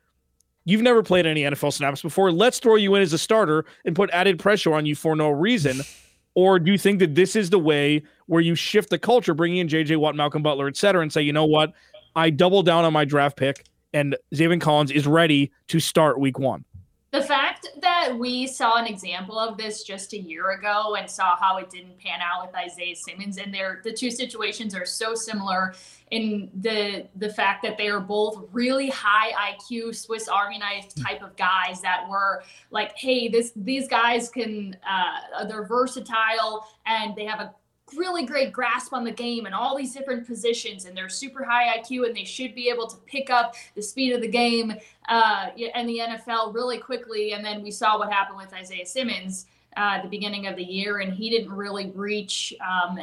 you've 0.65 0.83
never 0.83 1.03
played 1.03 1.27
any 1.27 1.43
NFL 1.43 1.73
snaps 1.73 2.03
before. 2.03 2.31
Let's 2.31 2.59
throw 2.59 2.77
you 2.77 2.95
in 2.95 3.03
as 3.03 3.13
a 3.13 3.19
starter 3.19 3.65
and 3.85 3.97
put 3.97 4.11
added 4.11 4.39
pressure 4.39 4.75
on 4.75 4.87
you 4.87 4.95
for 4.95 5.17
no 5.17 5.31
reason. 5.31 5.81
Or 6.35 6.61
do 6.61 6.71
you 6.71 6.79
think 6.79 7.01
that 7.01 7.17
this 7.17 7.35
is 7.35 7.51
the 7.51 7.59
way 7.59 8.01
where 8.27 8.41
you 8.41 8.55
shift 8.55 8.91
the 8.91 8.99
culture, 8.99 9.35
bringing 9.35 9.59
in 9.59 9.67
JJ 9.67 9.97
Watt, 9.97 10.15
Malcolm 10.15 10.41
Butler, 10.41 10.69
et 10.69 10.77
cetera, 10.77 11.03
and 11.03 11.13
say, 11.13 11.21
you 11.21 11.33
know 11.33 11.47
what? 11.47 11.73
I 12.15 12.31
double 12.31 12.63
down 12.63 12.85
on 12.85 12.93
my 12.93 13.05
draft 13.05 13.37
pick, 13.37 13.67
and 13.93 14.17
Zaven 14.33 14.61
Collins 14.61 14.93
is 14.93 15.05
ready 15.05 15.51
to 15.67 15.81
start 15.81 16.21
week 16.21 16.39
one. 16.39 16.65
The 17.11 17.23
fact 17.23 17.67
that 17.81 18.19
we 18.19 18.47
saw 18.47 18.77
an 18.77 18.87
example 18.87 19.39
of 19.39 19.57
this 19.57 19.83
just 19.83 20.13
a 20.13 20.19
year 20.19 20.51
ago 20.51 20.95
and 20.95 21.09
saw 21.09 21.37
how 21.37 21.57
it 21.57 21.71
didn't 21.71 21.99
pan 21.99 22.21
out 22.21 22.47
with 22.47 22.55
Isaiah 22.55 22.95
Simmons, 22.95 23.39
and 23.39 23.53
they 23.53 23.63
the 23.83 23.95
two 23.95 24.11
situations 24.11 24.75
are 24.75 24.85
so 24.85 25.15
similar 25.15 25.75
in 26.11 26.51
the 26.61 27.07
the 27.17 27.31
fact 27.31 27.63
that 27.63 27.79
they 27.79 27.89
are 27.89 28.01
both 28.01 28.47
really 28.53 28.91
high 28.91 29.55
IQ 29.55 29.95
Swiss 29.97 30.29
Army 30.29 30.59
knife 30.59 30.93
hmm. 30.95 31.03
type 31.03 31.23
of 31.23 31.35
guys 31.37 31.81
that 31.81 32.07
were 32.11 32.43
like, 32.71 32.93
hey, 32.99 33.29
this 33.29 33.53
these 33.57 33.89
guys 33.89 34.29
can 34.29 34.77
uh, 34.87 35.47
they're 35.47 35.65
versatile 35.67 36.67
and 36.85 37.17
they 37.17 37.25
have 37.25 37.41
a 37.41 37.55
really 37.97 38.25
great 38.25 38.52
grasp 38.52 38.92
on 38.92 39.04
the 39.04 39.12
game 39.12 39.47
and 39.47 39.54
all 39.54 39.76
these 39.76 39.95
different 39.95 40.26
positions 40.26 40.85
and 40.85 40.97
they're 40.97 41.09
super 41.09 41.45
high 41.45 41.78
IQ 41.78 42.07
and 42.07 42.16
they 42.16 42.25
should 42.25 42.54
be 42.54 42.68
able 42.68 42.87
to 42.87 42.97
pick 43.07 43.30
up 43.30 43.54
the 43.75 43.83
speed 43.83 44.12
of 44.12 44.21
the 44.21 44.28
game 44.28 44.75
uh, 45.09 45.47
in 45.57 45.87
the 45.87 45.99
NFL 45.99 46.54
really 46.54 46.78
quickly. 46.78 47.33
And 47.33 47.45
then 47.45 47.62
we 47.62 47.71
saw 47.71 47.99
what 47.99 48.12
happened 48.12 48.38
with 48.38 48.52
Isaiah 48.52 48.87
Simmons 48.87 49.47
uh, 49.76 49.97
at 49.97 50.02
the 50.02 50.09
beginning 50.09 50.47
of 50.47 50.57
the 50.57 50.64
year, 50.64 50.99
and 50.99 51.12
he 51.12 51.30
didn't 51.30 51.52
really 51.52 51.92
reach 51.95 52.52
um, 52.61 52.99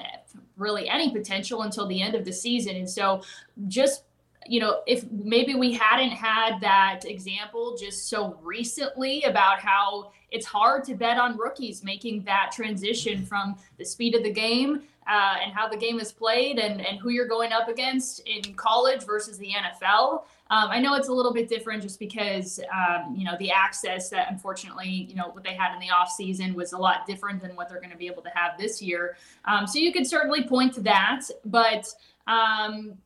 really 0.58 0.89
any 0.89 1.12
potential 1.12 1.62
until 1.62 1.88
the 1.88 2.01
end 2.01 2.15
of 2.15 2.25
the 2.25 2.34
season. 2.34 2.75
And 2.75 2.89
so 2.89 3.22
just 3.68 4.04
you 4.48 4.60
know, 4.60 4.82
if 4.86 5.10
maybe 5.12 5.56
we 5.56 5.74
hadn't 5.74 6.12
had 6.12 6.60
that 6.62 7.02
example 7.06 7.75
just 7.78 8.10
so 8.10 8.38
recently 8.42 9.24
about 9.24 9.60
how 9.60 10.12
it's 10.32 10.46
hard 10.46 10.84
to 10.86 10.96
bet 10.96 11.18
on 11.18 11.38
rookies 11.38 11.84
making 11.84 12.24
that 12.24 12.52
transition 12.54 13.25
from 13.25 13.56
the 13.78 13.86
speed 13.86 14.16
of 14.16 14.24
the 14.24 14.32
game 14.32 14.84
uh, 15.08 15.36
and 15.42 15.54
how 15.54 15.68
the 15.68 15.78
game 15.78 16.00
is 16.00 16.12
played 16.12 16.60
and, 16.60 16.86
and 16.86 17.00
who 17.00 17.10
you're 17.10 17.28
going 17.28 17.52
up 17.52 17.68
against 17.68 18.22
in 18.28 18.54
college 18.56 19.04
versus 19.04 19.38
the 19.38 19.52
NFL. 19.52 20.24
Um, 20.52 20.70
I 20.70 20.80
know 20.80 20.94
it's 20.94 21.08
a 21.08 21.14
little 21.14 21.34
bit 21.34 21.50
different 21.50 21.82
just 21.82 22.00
because, 22.00 22.60
um, 22.72 23.16
you 23.16 23.24
know, 23.24 23.36
the 23.40 23.52
access 23.52 24.10
that 24.10 24.32
unfortunately, 24.32 25.08
you 25.10 25.16
know, 25.16 25.30
what 25.30 25.44
they 25.44 25.54
had 25.56 25.74
in 25.74 25.80
the 25.80 25.90
off 25.90 26.12
season 26.12 26.54
was 26.54 26.74
a 26.74 26.78
lot 26.78 27.08
different 27.08 27.42
than 27.42 27.56
what 27.56 27.68
they're 27.68 27.80
going 27.80 27.92
to 27.92 27.98
be 27.98 28.08
able 28.08 28.22
to 28.24 28.30
have 28.30 28.58
this 28.58 28.82
year. 28.82 29.18
Um, 29.46 29.66
so 29.66 29.80
you 29.80 29.92
could 29.92 30.06
certainly 30.06 30.44
point 30.44 30.74
to 30.75 30.82
that, 30.82 31.22
but 31.46 31.88
um, 32.28 32.98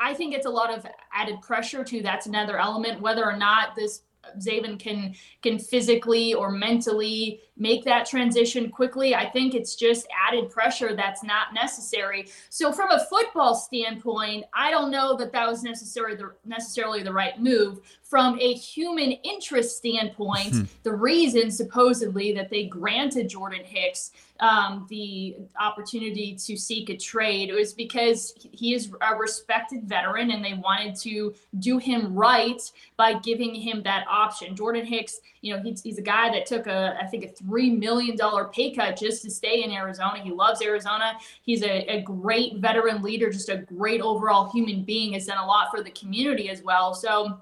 I 0.00 0.14
think 0.14 0.34
it's 0.34 0.46
a 0.46 0.50
lot 0.50 0.76
of 0.76 0.86
added 1.12 1.42
pressure 1.42 1.84
too. 1.84 2.02
That's 2.02 2.26
another 2.26 2.58
element, 2.58 3.00
whether 3.00 3.24
or 3.24 3.36
not 3.36 3.76
this 3.76 4.02
Zaven 4.38 4.78
can 4.78 5.14
can 5.42 5.58
physically 5.58 6.34
or 6.34 6.50
mentally 6.50 7.40
make 7.60 7.84
that 7.84 8.06
transition 8.06 8.70
quickly. 8.70 9.14
I 9.14 9.28
think 9.28 9.54
it's 9.54 9.76
just 9.76 10.08
added 10.26 10.50
pressure 10.50 10.96
that's 10.96 11.22
not 11.22 11.54
necessary. 11.54 12.28
So 12.48 12.72
from 12.72 12.90
a 12.90 13.04
football 13.04 13.54
standpoint, 13.54 14.46
I 14.54 14.70
don't 14.70 14.90
know 14.90 15.16
that 15.18 15.30
that 15.32 15.46
was 15.46 15.62
necessarily 15.62 16.16
the, 16.16 16.32
necessarily 16.44 17.02
the 17.02 17.12
right 17.12 17.38
move. 17.38 17.80
From 18.02 18.40
a 18.40 18.54
human 18.54 19.12
interest 19.12 19.76
standpoint, 19.76 20.54
hmm. 20.56 20.62
the 20.82 20.92
reason 20.92 21.50
supposedly 21.50 22.32
that 22.32 22.50
they 22.50 22.64
granted 22.64 23.28
Jordan 23.28 23.62
Hicks 23.62 24.10
um, 24.40 24.86
the 24.88 25.36
opportunity 25.60 26.34
to 26.34 26.56
seek 26.56 26.88
a 26.88 26.96
trade 26.96 27.52
was 27.52 27.72
because 27.72 28.34
he 28.52 28.74
is 28.74 28.90
a 29.02 29.14
respected 29.14 29.84
veteran 29.84 30.30
and 30.30 30.44
they 30.44 30.54
wanted 30.54 30.96
to 31.00 31.34
do 31.58 31.78
him 31.78 32.14
right 32.14 32.60
by 32.96 33.14
giving 33.18 33.54
him 33.54 33.82
that 33.82 34.06
option. 34.08 34.56
Jordan 34.56 34.86
Hicks, 34.86 35.20
you 35.42 35.54
know, 35.54 35.62
he's, 35.62 35.82
he's 35.82 35.98
a 35.98 36.02
guy 36.02 36.30
that 36.30 36.46
took 36.46 36.66
a, 36.66 36.96
I 37.00 37.06
think, 37.06 37.24
a 37.24 37.42
$3 37.42 37.78
million 37.78 38.16
pay 38.52 38.74
cut 38.74 38.98
just 38.98 39.22
to 39.22 39.30
stay 39.30 39.62
in 39.62 39.70
Arizona. 39.70 40.20
He 40.22 40.30
loves 40.30 40.62
Arizona. 40.62 41.14
He's 41.42 41.62
a, 41.62 41.86
a 41.90 42.02
great 42.02 42.56
veteran 42.56 43.02
leader, 43.02 43.30
just 43.30 43.48
a 43.48 43.56
great 43.56 44.00
overall 44.00 44.50
human 44.50 44.84
being, 44.84 45.14
has 45.14 45.26
done 45.26 45.38
a 45.38 45.46
lot 45.46 45.70
for 45.70 45.82
the 45.82 45.90
community 45.92 46.50
as 46.50 46.62
well. 46.62 46.94
So, 46.94 47.40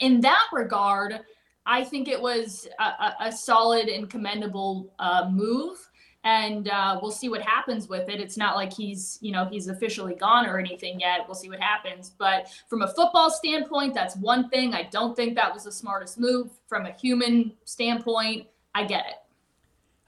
in 0.00 0.20
that 0.20 0.46
regard, 0.52 1.20
I 1.64 1.82
think 1.82 2.06
it 2.08 2.20
was 2.20 2.68
a, 2.78 3.12
a 3.20 3.32
solid 3.32 3.88
and 3.88 4.10
commendable 4.10 4.92
uh, 4.98 5.28
move 5.30 5.88
and 6.26 6.68
uh, 6.68 6.98
we'll 7.00 7.12
see 7.12 7.28
what 7.28 7.40
happens 7.40 7.88
with 7.88 8.08
it. 8.08 8.20
It's 8.20 8.36
not 8.36 8.56
like 8.56 8.72
he's, 8.72 9.16
you 9.20 9.30
know, 9.30 9.44
he's 9.44 9.68
officially 9.68 10.16
gone 10.16 10.44
or 10.44 10.58
anything 10.58 10.98
yet. 10.98 11.20
We'll 11.28 11.36
see 11.36 11.48
what 11.48 11.60
happens. 11.60 12.10
But 12.18 12.48
from 12.68 12.82
a 12.82 12.88
football 12.88 13.30
standpoint, 13.30 13.94
that's 13.94 14.16
one 14.16 14.48
thing. 14.48 14.74
I 14.74 14.88
don't 14.90 15.14
think 15.14 15.36
that 15.36 15.54
was 15.54 15.62
the 15.62 15.70
smartest 15.70 16.18
move. 16.18 16.50
From 16.66 16.84
a 16.84 16.90
human 16.90 17.52
standpoint, 17.64 18.48
I 18.74 18.86
get 18.86 19.06
it. 19.06 19.14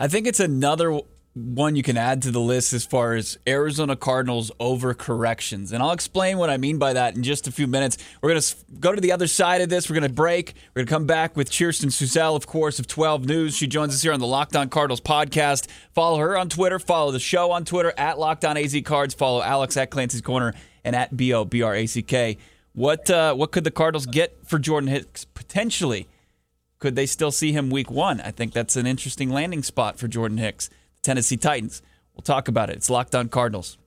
I 0.01 0.09
think 0.09 0.27
it's 0.27 0.41
another 0.41 1.01
one 1.35 1.77
you 1.77 1.83
can 1.83 1.97
add 1.97 2.23
to 2.23 2.31
the 2.31 2.41
list 2.41 2.73
as 2.73 2.85
far 2.85 3.15
as 3.15 3.39
Arizona 3.47 3.97
Cardinals 3.97 4.51
over 4.59 4.95
corrections. 4.95 5.73
And 5.73 5.83
I'll 5.83 5.93
explain 5.93 6.39
what 6.39 6.51
I 6.51 6.57
mean 6.57 6.79
by 6.79 6.93
that 6.95 7.17
in 7.17 7.23
just 7.23 7.47
a 7.47 7.53
few 7.53 7.67
minutes. 7.67 7.97
We're 8.21 8.31
going 8.31 8.41
to 8.41 8.57
go 8.81 8.95
to 8.95 9.01
the 9.01 9.13
other 9.13 9.27
side 9.27 9.61
of 9.61 9.69
this. 9.69 9.89
We're 9.89 9.95
going 9.95 10.09
to 10.09 10.15
break. 10.15 10.55
We're 10.75 10.81
going 10.81 10.87
to 10.87 10.93
come 10.93 11.07
back 11.07 11.37
with 11.37 11.57
Kirsten 11.57 11.91
Suzell, 11.91 12.35
of 12.35 12.47
course, 12.47 12.79
of 12.79 12.87
12 12.87 13.27
News. 13.27 13.57
She 13.57 13.67
joins 13.67 13.95
us 13.95 14.03
here 14.03 14.13
on 14.13 14.21
the 14.21 14.27
Locked 14.27 14.57
On 14.57 14.69
Cardinals 14.69 15.01
podcast. 15.01 15.69
Follow 15.95 16.19
her 16.19 16.37
on 16.37 16.49
Twitter. 16.49 16.79
Follow 16.79 17.13
the 17.13 17.21
show 17.21 17.53
on 17.53 17.65
Twitter 17.65 17.93
at 17.97 18.19
Locked 18.19 18.45
On 18.45 18.57
AZ 18.57 18.77
Cards. 18.85 19.15
Follow 19.15 19.43
Alex 19.43 19.77
at 19.77 19.91
Clancy's 19.91 20.23
Corner 20.23 20.55
and 20.85 20.97
at 20.97 21.17
B 21.17 21.33
O 21.33 21.45
B 21.45 21.63
R 21.63 21.75
A 21.75 21.87
C 21.87 22.03
K. 22.03 22.39
What, 22.73 23.11
uh, 23.11 23.35
what 23.35 23.53
could 23.53 23.65
the 23.65 23.71
Cardinals 23.71 24.07
get 24.07 24.37
for 24.45 24.59
Jordan 24.59 24.89
Hicks 24.89 25.25
potentially? 25.25 26.09
Could 26.79 26.95
they 26.95 27.07
still 27.07 27.33
see 27.33 27.53
him 27.53 27.71
week 27.71 27.91
one? 27.91 28.21
I 28.21 28.31
think 28.31 28.53
that's 28.53 28.77
an 28.77 28.87
interesting 28.87 29.31
landing 29.31 29.65
spot 29.65 29.99
for 29.99 30.07
Jordan 30.07 30.39
Hicks. 30.39 30.71
Tennessee 31.03 31.37
Titans. 31.37 31.83
We'll 32.15 32.23
talk 32.23 32.49
about 32.49 32.71
it. 32.71 32.77
It's 32.77 32.91
Locked 32.91 33.15
On 33.15 33.29
Cardinals. 33.29 33.79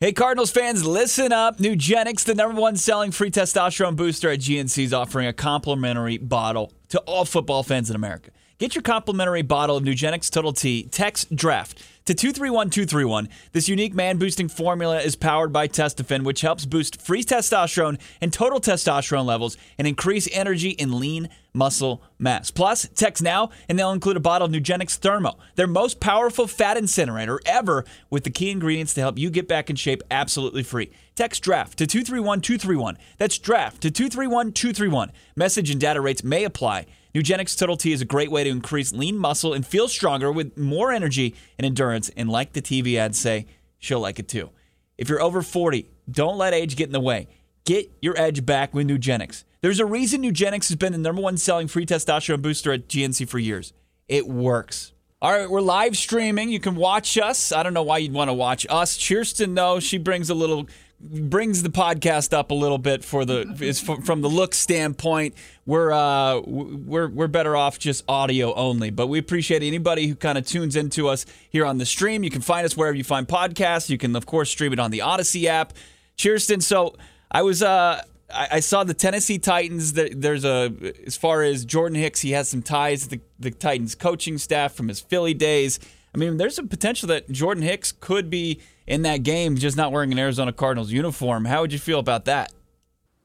Hey, 0.00 0.12
Cardinals 0.12 0.52
fans, 0.52 0.86
listen 0.86 1.32
up. 1.32 1.58
Nugenix, 1.58 2.24
the 2.24 2.34
number 2.34 2.60
one 2.60 2.76
selling 2.76 3.10
free 3.10 3.32
testosterone 3.32 3.96
booster 3.96 4.30
at 4.30 4.38
GNC, 4.38 4.84
is 4.84 4.94
offering 4.94 5.26
a 5.26 5.32
complimentary 5.32 6.18
bottle 6.18 6.72
to 6.90 7.00
all 7.00 7.24
football 7.24 7.64
fans 7.64 7.90
in 7.90 7.96
America. 7.96 8.30
Get 8.58 8.74
your 8.74 8.82
complimentary 8.82 9.42
bottle 9.42 9.76
of 9.76 9.84
Nugenix 9.84 10.28
Total 10.28 10.52
T. 10.52 10.82
Text 10.82 11.36
DRAFT 11.36 11.80
to 12.06 12.12
231231. 12.12 13.28
This 13.52 13.68
unique 13.68 13.94
man 13.94 14.18
boosting 14.18 14.48
formula 14.48 15.00
is 15.00 15.14
powered 15.14 15.52
by 15.52 15.68
Testofen, 15.68 16.24
which 16.24 16.40
helps 16.40 16.66
boost 16.66 17.00
free 17.00 17.22
testosterone 17.22 18.00
and 18.20 18.32
total 18.32 18.60
testosterone 18.60 19.26
levels 19.26 19.56
and 19.78 19.86
increase 19.86 20.28
energy 20.32 20.74
and 20.80 20.96
lean 20.96 21.28
muscle 21.54 22.02
mass. 22.18 22.50
Plus, 22.50 22.88
text 22.96 23.22
now 23.22 23.50
and 23.68 23.78
they'll 23.78 23.92
include 23.92 24.16
a 24.16 24.20
bottle 24.20 24.46
of 24.46 24.52
Nugenix 24.52 24.96
Thermo, 24.96 25.38
their 25.54 25.68
most 25.68 26.00
powerful 26.00 26.48
fat 26.48 26.76
incinerator 26.76 27.38
ever, 27.46 27.84
with 28.10 28.24
the 28.24 28.30
key 28.30 28.50
ingredients 28.50 28.92
to 28.94 29.00
help 29.00 29.18
you 29.18 29.30
get 29.30 29.46
back 29.46 29.70
in 29.70 29.76
shape 29.76 30.02
absolutely 30.10 30.64
free. 30.64 30.90
Text 31.14 31.44
draft 31.44 31.78
to 31.78 31.86
231231. 31.86 32.98
That's 33.18 33.38
draft 33.38 33.82
to 33.82 33.92
231231. 33.92 35.12
Message 35.36 35.70
and 35.70 35.80
data 35.80 36.00
rates 36.00 36.24
may 36.24 36.42
apply. 36.42 36.86
Nugenix 37.18 37.58
Total 37.58 37.76
T 37.76 37.90
is 37.90 38.00
a 38.00 38.04
great 38.04 38.30
way 38.30 38.44
to 38.44 38.50
increase 38.50 38.92
lean 38.92 39.18
muscle 39.18 39.52
and 39.52 39.66
feel 39.66 39.88
stronger 39.88 40.30
with 40.30 40.56
more 40.56 40.92
energy 40.92 41.34
and 41.58 41.66
endurance. 41.66 42.12
And 42.16 42.30
like 42.30 42.52
the 42.52 42.62
TV 42.62 42.94
ads 42.96 43.18
say, 43.18 43.46
she'll 43.80 43.98
like 43.98 44.20
it 44.20 44.28
too. 44.28 44.50
If 44.96 45.08
you're 45.08 45.20
over 45.20 45.42
40, 45.42 45.90
don't 46.08 46.38
let 46.38 46.54
age 46.54 46.76
get 46.76 46.86
in 46.86 46.92
the 46.92 47.00
way. 47.00 47.26
Get 47.64 47.90
your 48.00 48.16
edge 48.16 48.46
back 48.46 48.72
with 48.72 48.86
Nugenix. 48.86 49.42
There's 49.62 49.80
a 49.80 49.84
reason 49.84 50.22
Nugenix 50.22 50.68
has 50.68 50.76
been 50.76 50.92
the 50.92 50.98
number 50.98 51.20
one 51.20 51.36
selling 51.36 51.66
free 51.66 51.84
testosterone 51.84 52.40
booster 52.40 52.72
at 52.72 52.86
GNC 52.86 53.28
for 53.28 53.40
years. 53.40 53.72
It 54.06 54.28
works. 54.28 54.92
All 55.20 55.32
right, 55.32 55.50
we're 55.50 55.60
live 55.60 55.96
streaming. 55.96 56.50
You 56.50 56.60
can 56.60 56.76
watch 56.76 57.18
us. 57.18 57.50
I 57.50 57.64
don't 57.64 57.74
know 57.74 57.82
why 57.82 57.98
you'd 57.98 58.12
want 58.12 58.28
to 58.28 58.34
watch 58.34 58.64
us. 58.70 58.96
Kirsten, 58.96 59.56
though, 59.56 59.80
she 59.80 59.98
brings 59.98 60.30
a 60.30 60.34
little 60.34 60.68
brings 61.00 61.62
the 61.62 61.68
podcast 61.68 62.36
up 62.36 62.50
a 62.50 62.54
little 62.54 62.78
bit 62.78 63.04
for 63.04 63.24
the 63.24 63.56
is 63.60 63.80
from 63.80 64.20
the 64.20 64.28
look 64.28 64.54
standpoint. 64.54 65.34
We're 65.64 65.92
uh 65.92 66.40
we're 66.40 67.08
we're 67.08 67.28
better 67.28 67.56
off 67.56 67.78
just 67.78 68.04
audio 68.08 68.52
only, 68.54 68.90
but 68.90 69.06
we 69.06 69.18
appreciate 69.18 69.62
anybody 69.62 70.06
who 70.06 70.14
kind 70.14 70.36
of 70.36 70.46
tunes 70.46 70.76
into 70.76 71.08
us 71.08 71.24
here 71.50 71.64
on 71.64 71.78
the 71.78 71.86
stream. 71.86 72.24
You 72.24 72.30
can 72.30 72.42
find 72.42 72.64
us 72.64 72.76
wherever 72.76 72.96
you 72.96 73.04
find 73.04 73.28
podcasts. 73.28 73.88
You 73.88 73.98
can 73.98 74.16
of 74.16 74.26
course 74.26 74.50
stream 74.50 74.72
it 74.72 74.78
on 74.78 74.90
the 74.90 75.02
Odyssey 75.02 75.48
app. 75.48 75.72
Cheerston. 76.16 76.62
So 76.62 76.96
I 77.30 77.42
was 77.42 77.62
uh 77.62 78.02
I, 78.30 78.60
saw 78.60 78.84
the 78.84 78.92
Tennessee 78.92 79.38
Titans. 79.38 79.94
There's 79.94 80.44
a 80.44 80.70
as 81.06 81.16
far 81.16 81.42
as 81.42 81.64
Jordan 81.64 81.96
Hicks, 81.96 82.20
he 82.20 82.32
has 82.32 82.48
some 82.48 82.60
ties 82.60 83.04
to 83.04 83.10
the, 83.10 83.20
the 83.38 83.50
Titans 83.50 83.94
coaching 83.94 84.36
staff 84.36 84.74
from 84.74 84.88
his 84.88 85.00
Philly 85.00 85.32
days. 85.32 85.80
I 86.14 86.18
mean, 86.18 86.36
there's 86.36 86.58
a 86.58 86.62
potential 86.62 87.08
that 87.08 87.30
Jordan 87.30 87.62
Hicks 87.62 87.92
could 87.92 88.30
be 88.30 88.60
in 88.86 89.02
that 89.02 89.18
game, 89.18 89.56
just 89.56 89.76
not 89.76 89.92
wearing 89.92 90.12
an 90.12 90.18
Arizona 90.18 90.52
Cardinals 90.52 90.90
uniform. 90.90 91.44
How 91.44 91.60
would 91.60 91.72
you 91.72 91.78
feel 91.78 91.98
about 91.98 92.24
that? 92.24 92.52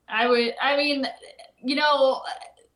I 0.08 0.28
would. 0.28 0.54
I 0.62 0.78
mean, 0.78 1.08
you 1.64 1.76
know, 1.76 2.22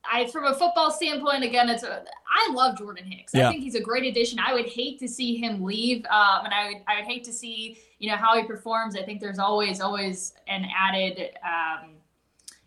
I 0.09 0.27
from 0.27 0.45
a 0.45 0.55
football 0.55 0.91
standpoint, 0.91 1.43
again, 1.43 1.69
it's 1.69 1.83
a, 1.83 2.03
I 2.27 2.51
love 2.53 2.77
Jordan 2.77 3.05
Hicks. 3.05 3.33
Yeah. 3.33 3.47
I 3.47 3.51
think 3.51 3.63
he's 3.63 3.75
a 3.75 3.81
great 3.81 4.05
addition. 4.05 4.39
I 4.39 4.53
would 4.53 4.67
hate 4.67 4.99
to 4.99 5.07
see 5.07 5.35
him 5.35 5.63
leave, 5.63 6.05
um, 6.05 6.45
and 6.45 6.53
I 6.53 6.67
would 6.67 6.77
I 6.87 6.99
would 6.99 7.05
hate 7.05 7.23
to 7.25 7.33
see 7.33 7.77
you 7.99 8.09
know 8.09 8.17
how 8.17 8.37
he 8.37 8.43
performs. 8.43 8.95
I 8.95 9.03
think 9.03 9.19
there's 9.19 9.39
always 9.39 9.81
always 9.81 10.33
an 10.47 10.65
added. 10.75 11.31
Um, 11.43 11.91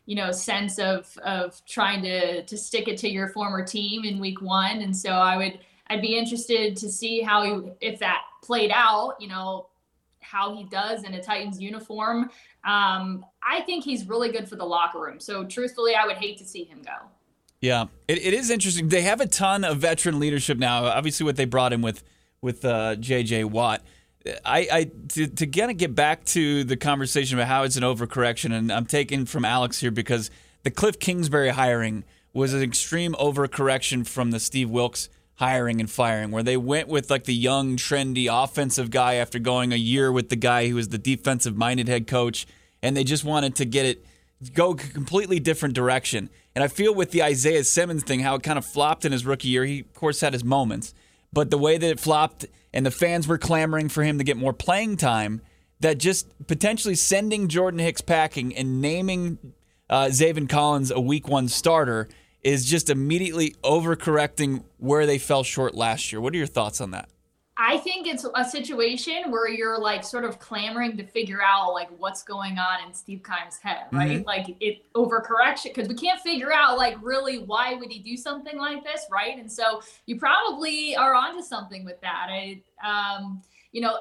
you 0.07 0.17
know 0.17 0.33
sense 0.33 0.81
of 0.81 1.17
of 1.19 1.65
trying 1.67 2.03
to 2.03 2.43
to 2.43 2.57
stick 2.57 2.89
it 2.89 2.99
to 2.99 3.09
your 3.09 3.29
former 3.29 3.65
team 3.65 4.05
in 4.05 4.19
week 4.19 4.43
one 4.43 4.81
and 4.81 4.97
so 4.97 5.11
i 5.11 5.37
would 5.37 5.61
i'd 5.91 6.01
be 6.01 6.17
interested 6.17 6.77
to 6.77 6.91
see 6.91 7.21
how 7.21 7.43
he 7.43 7.71
if 7.81 7.99
that 7.99 8.23
played 8.43 8.71
out 8.73 9.17
you 9.21 9.29
know 9.29 9.67
how 10.31 10.55
he 10.55 10.65
does 10.65 11.03
in 11.03 11.15
a 11.15 11.23
Titans 11.23 11.61
uniform. 11.61 12.31
Um, 12.65 13.25
I 13.43 13.63
think 13.67 13.85
he's 13.85 14.07
really 14.07 14.31
good 14.31 14.49
for 14.49 14.57
the 14.57 14.65
locker 14.65 15.01
room. 15.01 15.19
So 15.19 15.45
truthfully, 15.45 15.95
I 15.95 16.07
would 16.07 16.17
hate 16.17 16.39
to 16.39 16.45
see 16.45 16.65
him 16.65 16.83
go. 16.83 17.09
Yeah, 17.61 17.87
it, 18.09 18.19
it 18.19 18.33
is 18.33 18.49
interesting. 18.51 18.89
They 18.89 19.03
have 19.03 19.21
a 19.21 19.27
ton 19.27 19.65
of 19.65 19.79
veteran 19.79 20.19
leadership 20.19 20.57
now. 20.57 20.87
Obviously, 20.87 21.25
what 21.25 21.37
they 21.37 21.45
brought 21.45 21.73
in 21.73 21.83
with 21.83 22.03
with 22.41 22.65
uh, 22.65 22.97
J.J. 22.97 23.45
Watt. 23.45 23.83
I, 24.45 24.69
I 24.73 24.91
to, 25.09 25.27
to 25.27 25.47
kind 25.47 25.71
of 25.71 25.77
get 25.77 25.95
back 25.95 26.25
to 26.27 26.65
the 26.65 26.77
conversation 26.77 27.39
about 27.39 27.49
how 27.49 27.65
it's 27.65 27.77
an 27.77 27.83
overcorrection, 27.83 28.53
and 28.53 28.73
I'm 28.73 28.87
taking 28.87 29.27
from 29.27 29.45
Alex 29.45 29.81
here 29.81 29.91
because 29.91 30.31
the 30.63 30.71
Cliff 30.71 30.99
Kingsbury 30.99 31.51
hiring 31.51 32.05
was 32.33 32.55
an 32.55 32.63
extreme 32.63 33.15
overcorrection 33.15 34.07
from 34.07 34.31
the 34.31 34.41
Steve 34.41 34.71
Wilks 34.71 35.09
hiring 35.41 35.81
and 35.81 35.91
firing, 35.91 36.31
where 36.31 36.43
they 36.43 36.57
went 36.57 36.87
with 36.87 37.11
like 37.11 37.25
the 37.25 37.35
young, 37.35 37.77
trendy 37.77 38.29
offensive 38.31 38.91
guy 38.91 39.15
after 39.15 39.39
going 39.39 39.73
a 39.73 39.77
year 39.77 40.13
with 40.13 40.29
the 40.29 40.37
guy 40.37 40.69
who 40.69 40.75
was 40.75 40.91
the 40.91 40.99
defensive 40.99 41.57
minded 41.57 41.89
head 41.89 42.07
coach, 42.07 42.47
and 42.83 42.95
they 42.95 43.03
just 43.03 43.25
wanted 43.25 43.57
to 43.57 43.65
get 43.65 43.87
it 43.87 44.05
go 44.53 44.75
completely 44.75 45.41
different 45.41 45.75
direction. 45.75 46.29
And 46.55 46.63
I 46.63 46.69
feel 46.69 46.95
with 46.95 47.11
the 47.11 47.23
Isaiah 47.23 47.65
Simmons 47.65 48.05
thing, 48.05 48.21
how 48.21 48.35
it 48.35 48.43
kind 48.43 48.59
of 48.59 48.67
flopped 48.67 49.07
in 49.07 49.13
his 49.13 49.25
rookie 49.25 49.49
year. 49.49 49.65
He 49.65 49.81
of 49.81 49.95
course 49.95 50.21
had 50.21 50.35
his 50.35 50.45
moments, 50.45 50.93
but 51.33 51.51
the 51.51 51.59
way 51.59 51.79
that 51.79 51.91
it 51.91 51.99
flopped 51.99 52.45
and 52.75 52.85
the 52.85 52.91
fans 52.91 53.27
were 53.27 53.39
clamoring 53.39 53.89
for 53.89 54.03
him 54.03 54.19
to 54.19 54.25
get 54.25 54.37
more 54.37 54.53
playing 54.53 54.99
time, 54.99 55.41
that 55.81 55.99
just 55.99 56.27
potentially 56.49 56.95
sending 56.95 57.49
Jordan 57.49 57.81
Hicks 57.81 58.03
packing 58.03 58.55
and 58.55 58.83
naming 58.83 59.39
uh, 59.89 60.11
Collins 60.49 60.91
a 60.91 61.01
week 61.01 61.29
one 61.29 61.49
starter 61.49 62.09
is 62.43 62.65
just 62.65 62.91
immediately 62.91 63.55
overcorrecting 63.63 64.65
where 64.79 65.07
they 65.07 65.19
fell 65.19 65.43
short 65.43 65.75
last 65.75 66.13
year. 66.13 66.21
What 66.21 66.35
are 66.35 66.39
your 66.39 66.47
thoughts 66.47 66.81
on 66.81 66.91
that? 66.93 67.09
I 67.63 67.77
think 67.77 68.07
it's 68.07 68.27
a 68.35 68.45
situation 68.45 69.31
where 69.31 69.47
you're 69.47 69.79
like 69.79 70.03
sort 70.03 70.25
of 70.25 70.39
clamoring 70.39 70.97
to 70.97 71.07
figure 71.07 71.43
out 71.43 71.75
like 71.75 71.91
what's 71.99 72.23
going 72.23 72.59
on 72.59 72.87
in 72.87 72.95
Steve 72.95 73.23
Keim's 73.23 73.59
head, 73.59 73.85
right? 73.93 74.21
Mm-hmm. 74.21 74.27
Like 74.27 74.57
it 74.61 74.91
overcorrection 74.95 75.65
because 75.65 75.87
we 75.87 75.95
can't 75.95 76.19
figure 76.23 76.51
out 76.51 76.79
like 76.79 76.97
really 77.03 77.41
why 77.41 77.75
would 77.75 77.93
he 77.93 77.99
do 77.99 78.17
something 78.17 78.57
like 78.57 78.83
this, 78.83 79.05
right? 79.13 79.39
And 79.39 79.53
so 79.53 79.83
you 80.07 80.19
probably 80.19 80.97
are 80.97 81.15
onto 81.15 81.43
something 81.43 81.85
with 81.85 82.01
that. 82.01 82.29
I, 82.31 82.63
um, 82.83 83.43
you 83.73 83.83
know, 83.83 83.99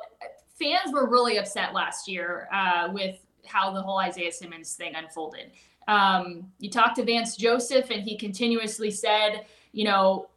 fans 0.58 0.94
were 0.94 1.10
really 1.10 1.38
upset 1.38 1.74
last 1.74 2.08
year 2.08 2.48
uh, 2.54 2.88
with 2.94 3.18
how 3.46 3.74
the 3.74 3.82
whole 3.82 4.00
Isaiah 4.00 4.32
Simmons 4.32 4.74
thing 4.76 4.96
unfolded. 4.96 5.52
Um, 5.90 6.52
you 6.60 6.70
talked 6.70 6.96
to 6.98 7.04
Vance 7.04 7.36
Joseph, 7.36 7.90
and 7.90 8.04
he 8.04 8.16
continuously 8.16 8.92
said, 8.92 9.46
you 9.72 9.86
know, 9.86 10.30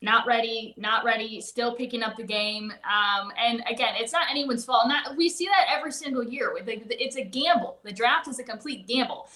not 0.00 0.26
ready, 0.26 0.74
not 0.76 1.04
ready, 1.04 1.40
still 1.40 1.74
picking 1.74 2.02
up 2.02 2.16
the 2.16 2.24
game. 2.24 2.72
Um, 2.84 3.32
and 3.38 3.62
again, 3.70 3.94
it's 3.96 4.12
not 4.12 4.26
anyone's 4.30 4.64
fault. 4.64 4.88
Not 4.88 5.16
we 5.16 5.28
see 5.28 5.46
that 5.46 5.66
every 5.76 5.92
single 5.92 6.24
year. 6.24 6.52
It's 6.66 7.16
a 7.16 7.24
gamble. 7.24 7.78
The 7.84 7.92
draft 7.92 8.28
is 8.28 8.38
a 8.38 8.44
complete 8.44 8.86
gamble. 8.86 9.28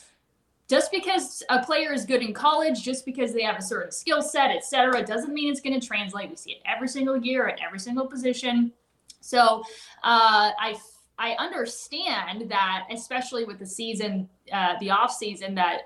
Just 0.69 0.91
because 0.93 1.43
a 1.49 1.65
player 1.65 1.95
is 1.95 2.05
good 2.05 2.23
in 2.23 2.35
college, 2.35 2.83
just 2.83 3.07
because 3.07 3.33
they 3.33 3.43
have 3.43 3.57
a 3.57 3.63
certain 3.63 3.91
skill 3.91 4.21
set, 4.21 4.51
et 4.51 4.65
cetera, 4.65 5.03
doesn't 5.03 5.33
mean 5.33 5.51
it's 5.51 5.63
going 5.63 5.79
to 5.81 5.87
translate. 5.87 6.29
We 6.29 6.37
see 6.37 6.53
it 6.53 6.63
every 6.67 6.89
single 6.89 7.17
year 7.17 7.49
at 7.49 7.59
every 7.65 7.79
single 7.79 8.07
position. 8.07 8.73
So 9.21 9.63
uh, 10.05 10.53
I 10.61 10.77
I 11.19 11.33
understand 11.33 12.51
that, 12.51 12.87
especially 12.91 13.45
with 13.45 13.59
the 13.59 13.67
season, 13.67 14.29
uh, 14.53 14.75
the 14.81 14.91
off 14.91 15.13
season 15.13 15.55
that 15.57 15.83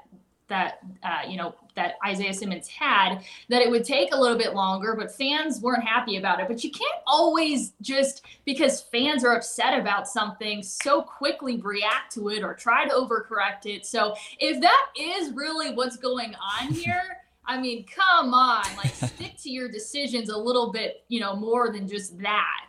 that 0.49 0.81
uh, 1.03 1.27
you 1.27 1.37
know 1.39 1.55
that 1.75 1.95
Isaiah 2.07 2.35
Simmons 2.35 2.69
had, 2.69 3.21
that 3.49 3.63
it 3.63 3.71
would 3.71 3.85
take 3.85 4.13
a 4.13 4.17
little 4.17 4.37
bit 4.37 4.55
longer, 4.55 4.95
but 4.95 5.11
fans 5.11 5.61
weren't 5.63 5.83
happy 5.83 6.17
about 6.17 6.39
it. 6.41 6.49
But 6.49 6.63
you 6.63 6.71
can't 6.71 7.03
always 7.07 7.73
just 7.81 8.27
because 8.45 8.83
fans 8.83 9.25
are 9.25 9.35
upset 9.35 9.81
about 9.81 10.07
something 10.07 10.63
so 10.63 11.01
quickly 11.01 11.57
react 11.63 12.13
to 12.15 12.29
it 12.29 12.43
or 12.43 12.53
try 12.53 12.87
to 12.87 12.93
overcorrect 12.95 13.65
it. 13.65 13.87
So 13.87 14.15
if 14.39 14.61
that 14.61 14.87
is 14.99 15.33
really 15.33 15.75
what's 15.75 15.97
going 15.97 16.35
on 16.61 16.69
here. 16.73 17.19
I 17.45 17.61
mean, 17.61 17.85
come 17.93 18.35
on, 18.35 18.63
like 18.77 18.95
stick 18.95 19.37
to 19.43 19.51
your 19.51 19.69
decisions 19.69 20.29
a 20.29 20.39
little 20.39 20.71
bit, 20.71 21.05
you 21.09 21.19
know, 21.19 21.35
more 21.35 21.73
than 21.73 21.89
just 21.89 22.17
that. 22.21 22.69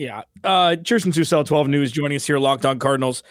Yeah. 0.00 0.22
Uh 0.42 0.76
Susel, 0.80 1.44
12 1.44 1.68
News, 1.68 1.92
joining 1.92 2.16
us 2.16 2.26
here, 2.26 2.38
Locked 2.38 2.64
On 2.64 2.78
Cardinals. 2.78 3.22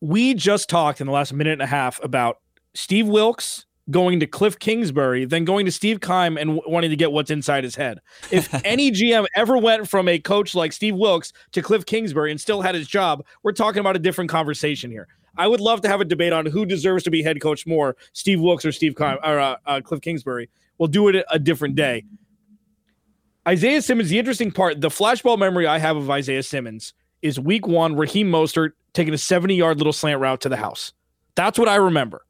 We 0.00 0.34
just 0.34 0.68
talked 0.68 1.00
in 1.00 1.08
the 1.08 1.12
last 1.12 1.32
minute 1.32 1.54
and 1.54 1.62
a 1.62 1.66
half 1.66 2.02
about 2.04 2.38
Steve 2.74 3.08
Wilks 3.08 3.66
going 3.90 4.20
to 4.20 4.26
Cliff 4.28 4.56
Kingsbury, 4.60 5.24
then 5.24 5.44
going 5.44 5.66
to 5.66 5.72
Steve 5.72 6.00
Keim 6.00 6.38
and 6.38 6.56
w- 6.56 6.62
wanting 6.64 6.90
to 6.90 6.96
get 6.96 7.10
what's 7.10 7.32
inside 7.32 7.64
his 7.64 7.74
head. 7.74 7.98
If 8.30 8.54
any 8.64 8.92
GM 8.92 9.26
ever 9.34 9.58
went 9.58 9.88
from 9.88 10.06
a 10.06 10.20
coach 10.20 10.54
like 10.54 10.72
Steve 10.72 10.94
Wilks 10.94 11.32
to 11.50 11.60
Cliff 11.60 11.84
Kingsbury 11.86 12.30
and 12.30 12.40
still 12.40 12.62
had 12.62 12.76
his 12.76 12.86
job, 12.86 13.24
we're 13.42 13.50
talking 13.50 13.80
about 13.80 13.96
a 13.96 13.98
different 13.98 14.30
conversation 14.30 14.92
here. 14.92 15.08
I 15.36 15.48
would 15.48 15.60
love 15.60 15.80
to 15.80 15.88
have 15.88 16.00
a 16.00 16.04
debate 16.04 16.32
on 16.32 16.46
who 16.46 16.64
deserves 16.64 17.02
to 17.02 17.10
be 17.10 17.24
head 17.24 17.40
coach 17.40 17.66
more, 17.66 17.96
Steve 18.12 18.40
Wilks 18.40 18.64
or 18.64 18.70
Steve 18.70 18.94
Keim 18.94 19.18
or 19.24 19.40
uh, 19.40 19.56
uh, 19.66 19.80
Cliff 19.80 20.00
Kingsbury. 20.00 20.48
We'll 20.78 20.86
do 20.86 21.08
it 21.08 21.24
a 21.30 21.38
different 21.40 21.74
day. 21.74 22.04
Isaiah 23.46 23.82
Simmons, 23.82 24.08
the 24.08 24.18
interesting 24.18 24.52
part, 24.52 24.80
the 24.80 24.88
flashball 24.88 25.38
memory 25.38 25.66
I 25.66 25.78
have 25.78 25.96
of 25.96 26.08
Isaiah 26.10 26.42
Simmons 26.42 26.94
is 27.22 27.40
week 27.40 27.66
one, 27.66 27.96
Raheem 27.96 28.30
Mostert 28.30 28.72
taking 28.92 29.14
a 29.14 29.18
70 29.18 29.54
yard 29.54 29.78
little 29.78 29.92
slant 29.92 30.20
route 30.20 30.40
to 30.42 30.48
the 30.48 30.56
house. 30.56 30.92
That's 31.34 31.58
what 31.58 31.68
I 31.68 31.76
remember. 31.76 32.24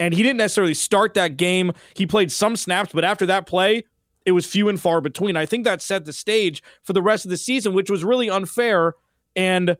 And 0.00 0.12
he 0.12 0.22
didn't 0.22 0.38
necessarily 0.38 0.74
start 0.74 1.14
that 1.14 1.36
game. 1.36 1.72
He 1.94 2.06
played 2.06 2.32
some 2.32 2.56
snaps, 2.56 2.90
but 2.92 3.04
after 3.04 3.26
that 3.26 3.46
play, 3.46 3.84
it 4.26 4.32
was 4.32 4.46
few 4.46 4.68
and 4.68 4.80
far 4.80 5.00
between. 5.00 5.36
I 5.36 5.46
think 5.46 5.64
that 5.64 5.82
set 5.82 6.04
the 6.04 6.12
stage 6.12 6.62
for 6.82 6.92
the 6.92 7.02
rest 7.02 7.24
of 7.24 7.30
the 7.30 7.36
season, 7.36 7.72
which 7.74 7.90
was 7.90 8.02
really 8.02 8.28
unfair. 8.30 8.94
And 9.36 9.76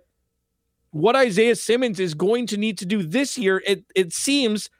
what 0.90 1.16
Isaiah 1.16 1.56
Simmons 1.56 1.98
is 1.98 2.14
going 2.14 2.46
to 2.48 2.56
need 2.56 2.78
to 2.78 2.86
do 2.86 3.02
this 3.02 3.36
year, 3.36 3.62
it, 3.66 3.84
it 3.96 4.12
seems, 4.12 4.70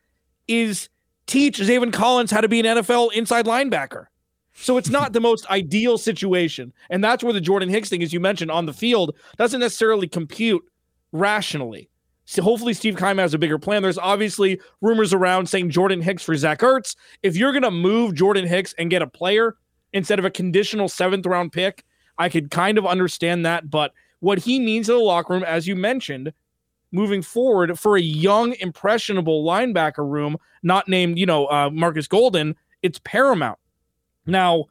is 0.46 0.88
teach 1.26 1.58
Zaven 1.58 1.92
Collins 1.92 2.30
how 2.30 2.40
to 2.40 2.48
be 2.48 2.60
an 2.60 2.66
NFL 2.66 3.12
inside 3.12 3.46
linebacker. 3.46 4.06
So 4.54 4.76
it's 4.76 4.90
not 4.90 5.12
the 5.12 5.20
most 5.20 5.48
ideal 5.50 5.98
situation. 5.98 6.72
And 6.90 7.02
that's 7.02 7.24
where 7.24 7.32
the 7.32 7.40
Jordan 7.40 7.68
Hicks 7.68 7.88
thing, 7.88 8.02
as 8.02 8.12
you 8.12 8.20
mentioned, 8.20 8.50
on 8.50 8.66
the 8.66 8.72
field 8.72 9.16
doesn't 9.36 9.60
necessarily 9.60 10.06
compute 10.06 10.62
rationally. 11.12 11.88
So 12.24 12.42
hopefully 12.42 12.74
Steve 12.74 12.96
Keim 12.96 13.18
has 13.18 13.34
a 13.34 13.38
bigger 13.38 13.58
plan. 13.58 13.82
There's 13.82 13.98
obviously 13.98 14.60
rumors 14.80 15.12
around 15.12 15.48
saying 15.48 15.70
Jordan 15.70 16.00
Hicks 16.00 16.22
for 16.22 16.36
Zach 16.36 16.60
Ertz. 16.60 16.94
If 17.22 17.36
you're 17.36 17.52
to 17.58 17.70
move 17.70 18.14
Jordan 18.14 18.46
Hicks 18.46 18.74
and 18.78 18.90
get 18.90 19.02
a 19.02 19.06
player 19.06 19.56
instead 19.92 20.18
of 20.18 20.24
a 20.24 20.30
conditional 20.30 20.88
seventh 20.88 21.26
round 21.26 21.52
pick, 21.52 21.84
I 22.18 22.28
could 22.28 22.50
kind 22.50 22.78
of 22.78 22.86
understand 22.86 23.44
that. 23.44 23.70
But 23.70 23.92
what 24.20 24.38
he 24.38 24.60
means 24.60 24.86
to 24.86 24.92
the 24.92 24.98
locker 24.98 25.34
room, 25.34 25.42
as 25.42 25.66
you 25.66 25.74
mentioned, 25.74 26.32
moving 26.92 27.22
forward 27.22 27.78
for 27.78 27.96
a 27.96 28.00
young, 28.00 28.54
impressionable 28.60 29.44
linebacker 29.44 30.08
room, 30.08 30.36
not 30.62 30.88
named, 30.88 31.18
you 31.18 31.26
know, 31.26 31.46
uh, 31.46 31.70
Marcus 31.70 32.06
Golden, 32.06 32.54
it's 32.82 33.00
paramount. 33.02 33.58
Now, 34.26 34.66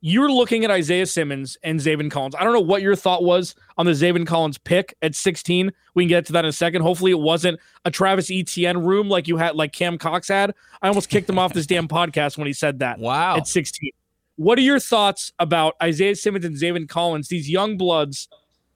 you're 0.00 0.30
looking 0.30 0.64
at 0.64 0.70
Isaiah 0.70 1.06
Simmons 1.06 1.56
and 1.62 1.80
Zaven 1.80 2.10
Collins. 2.10 2.34
I 2.34 2.44
don't 2.44 2.52
know 2.52 2.60
what 2.60 2.82
your 2.82 2.94
thought 2.94 3.24
was 3.24 3.54
on 3.76 3.86
the 3.86 3.92
Zaven 3.92 4.26
Collins 4.26 4.58
pick 4.58 4.94
at 5.02 5.14
16. 5.14 5.72
We 5.94 6.04
can 6.04 6.08
get 6.08 6.26
to 6.26 6.32
that 6.34 6.44
in 6.44 6.48
a 6.48 6.52
second. 6.52 6.82
Hopefully, 6.82 7.10
it 7.10 7.18
wasn't 7.18 7.58
a 7.84 7.90
Travis 7.90 8.30
Etienne 8.30 8.78
room 8.78 9.08
like 9.08 9.26
you 9.26 9.36
had, 9.36 9.56
like 9.56 9.72
Cam 9.72 9.98
Cox 9.98 10.28
had. 10.28 10.54
I 10.82 10.88
almost 10.88 11.08
kicked 11.08 11.28
him 11.28 11.38
off 11.38 11.54
this 11.54 11.66
damn 11.66 11.88
podcast 11.88 12.36
when 12.36 12.46
he 12.46 12.52
said 12.52 12.78
that. 12.80 12.98
Wow. 12.98 13.38
At 13.38 13.48
16. 13.48 13.90
What 14.36 14.58
are 14.58 14.62
your 14.62 14.78
thoughts 14.78 15.32
about 15.38 15.74
Isaiah 15.82 16.14
Simmons 16.14 16.44
and 16.44 16.56
Zaven 16.56 16.88
Collins, 16.88 17.28
these 17.28 17.48
young 17.48 17.78
bloods 17.78 18.28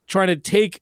trying 0.08 0.28
to 0.28 0.36
take 0.36 0.80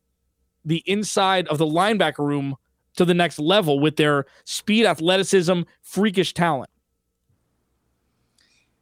the 0.64 0.82
inside 0.86 1.48
of 1.48 1.58
the 1.58 1.66
linebacker 1.66 2.26
room 2.26 2.56
to 2.96 3.04
the 3.04 3.14
next 3.14 3.38
level 3.40 3.80
with 3.80 3.96
their 3.96 4.26
speed, 4.44 4.86
athleticism, 4.86 5.62
freakish 5.82 6.32
talent? 6.32 6.70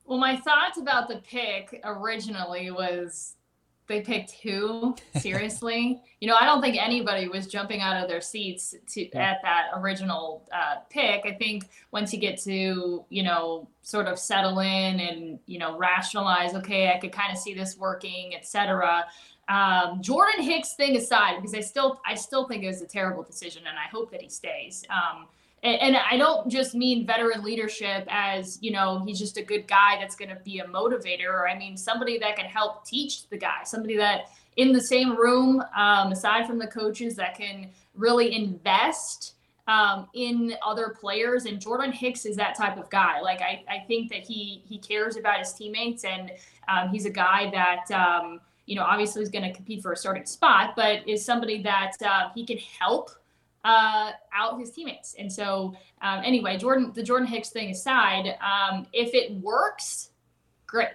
Well, 0.07 0.19
my 0.19 0.37
thoughts 0.37 0.79
about 0.79 1.09
the 1.09 1.17
pick 1.17 1.81
originally 1.85 2.71
was 2.71 3.37
they 3.87 4.01
picked 4.01 4.33
who 4.43 4.97
seriously 5.19 6.01
you 6.21 6.29
know 6.29 6.37
i 6.41 6.45
don't 6.45 6.61
think 6.61 6.77
anybody 6.77 7.29
was 7.29 7.47
jumping 7.47 7.81
out 7.81 8.03
of 8.03 8.09
their 8.09 8.21
seats 8.21 8.75
to 8.89 9.09
yeah. 9.09 9.31
at 9.31 9.39
that 9.43 9.69
original 9.77 10.49
uh, 10.53 10.77
pick 10.91 11.25
i 11.25 11.33
think 11.33 11.69
once 11.93 12.13
you 12.13 12.19
get 12.19 12.41
to 12.41 13.05
you 13.09 13.23
know 13.23 13.69
sort 13.83 14.07
of 14.07 14.19
settle 14.19 14.61
in 14.61 15.01
and 15.01 15.39
you 15.47 15.59
know 15.59 15.77
rationalize 15.79 16.55
okay 16.55 16.93
i 16.93 16.99
could 16.99 17.13
kind 17.13 17.33
of 17.33 17.39
see 17.39 17.55
this 17.55 17.77
working 17.77 18.35
etc 18.35 19.05
um, 19.49 20.03
jordan 20.03 20.43
hicks 20.43 20.75
thing 20.75 20.97
aside 20.97 21.37
because 21.37 21.55
i 21.55 21.61
still 21.61 22.01
i 22.05 22.15
still 22.15 22.49
think 22.49 22.65
it 22.65 22.69
was 22.69 22.83
a 22.83 22.87
terrible 22.87 23.23
decision 23.23 23.63
and 23.69 23.79
i 23.79 23.89
hope 23.91 24.11
that 24.11 24.21
he 24.21 24.29
stays 24.29 24.85
um, 24.91 25.27
and, 25.69 25.97
I 25.97 26.17
don't 26.17 26.49
just 26.49 26.75
mean 26.75 27.07
veteran 27.07 27.43
leadership 27.43 28.07
as, 28.09 28.59
you 28.61 28.71
know, 28.71 29.03
he's 29.05 29.19
just 29.19 29.37
a 29.37 29.43
good 29.43 29.67
guy 29.67 29.97
that's 29.99 30.17
going 30.17 30.29
to 30.29 30.41
be 30.45 30.59
a 30.59 30.65
motivator. 30.65 31.29
Or 31.29 31.49
I 31.49 31.59
mean, 31.59 31.77
somebody 31.77 32.19
that 32.19 32.37
can 32.37 32.47
help 32.47 32.85
teach 32.85 33.29
the 33.29 33.37
guy, 33.37 33.63
somebody 33.65 33.97
that 33.97 34.31
in 34.57 34.73
the 34.73 34.81
same 34.81 35.17
room, 35.17 35.63
um, 35.77 36.13
aside 36.13 36.47
from 36.47 36.59
the 36.59 36.67
coaches, 36.67 37.17
that 37.17 37.37
can 37.37 37.71
really 37.95 38.35
invest 38.35 39.35
um, 39.69 40.09
in 40.15 40.55
other 40.65 40.97
players. 40.99 41.45
And 41.45 41.61
Jordan 41.61 41.93
Hicks 41.93 42.25
is 42.25 42.37
that 42.37 42.57
type 42.57 42.77
of 42.77 42.89
guy. 42.91 43.21
Like 43.21 43.41
I, 43.41 43.65
I 43.69 43.85
think 43.87 44.11
that 44.11 44.21
he 44.21 44.63
he 44.67 44.79
cares 44.79 45.17
about 45.17 45.39
his 45.39 45.53
teammates, 45.53 46.05
and 46.05 46.33
um, 46.69 46.89
he's 46.89 47.07
a 47.07 47.11
guy 47.11 47.51
that 47.51 47.91
um, 47.91 48.41
you 48.67 48.77
know 48.77 48.85
obviously 48.85 49.23
is 49.23 49.29
going 49.29 49.45
to 49.45 49.53
compete 49.53 49.83
for 49.83 49.93
a 49.93 49.97
starting 49.97 50.27
spot, 50.27 50.75
but 50.77 51.07
is 51.09 51.25
somebody 51.25 51.63
that 51.63 51.93
uh, 52.05 52.29
he 52.35 52.45
can 52.47 52.59
help 52.59 53.11
uh, 53.67 54.13
out 54.33 54.61
his 54.61 54.71
teammates. 54.71 55.17
And 55.19 55.31
so, 55.31 55.75
um, 56.01 56.23
anyway, 56.25 56.57
Jordan, 56.57 56.93
the 56.95 57.03
Jordan 57.03 57.27
Hicks 57.27 57.51
thing 57.51 57.71
aside, 57.71 58.39
um, 58.41 58.87
if 58.93 59.13
it 59.13 59.33
works, 59.43 60.11
great. 60.69 60.91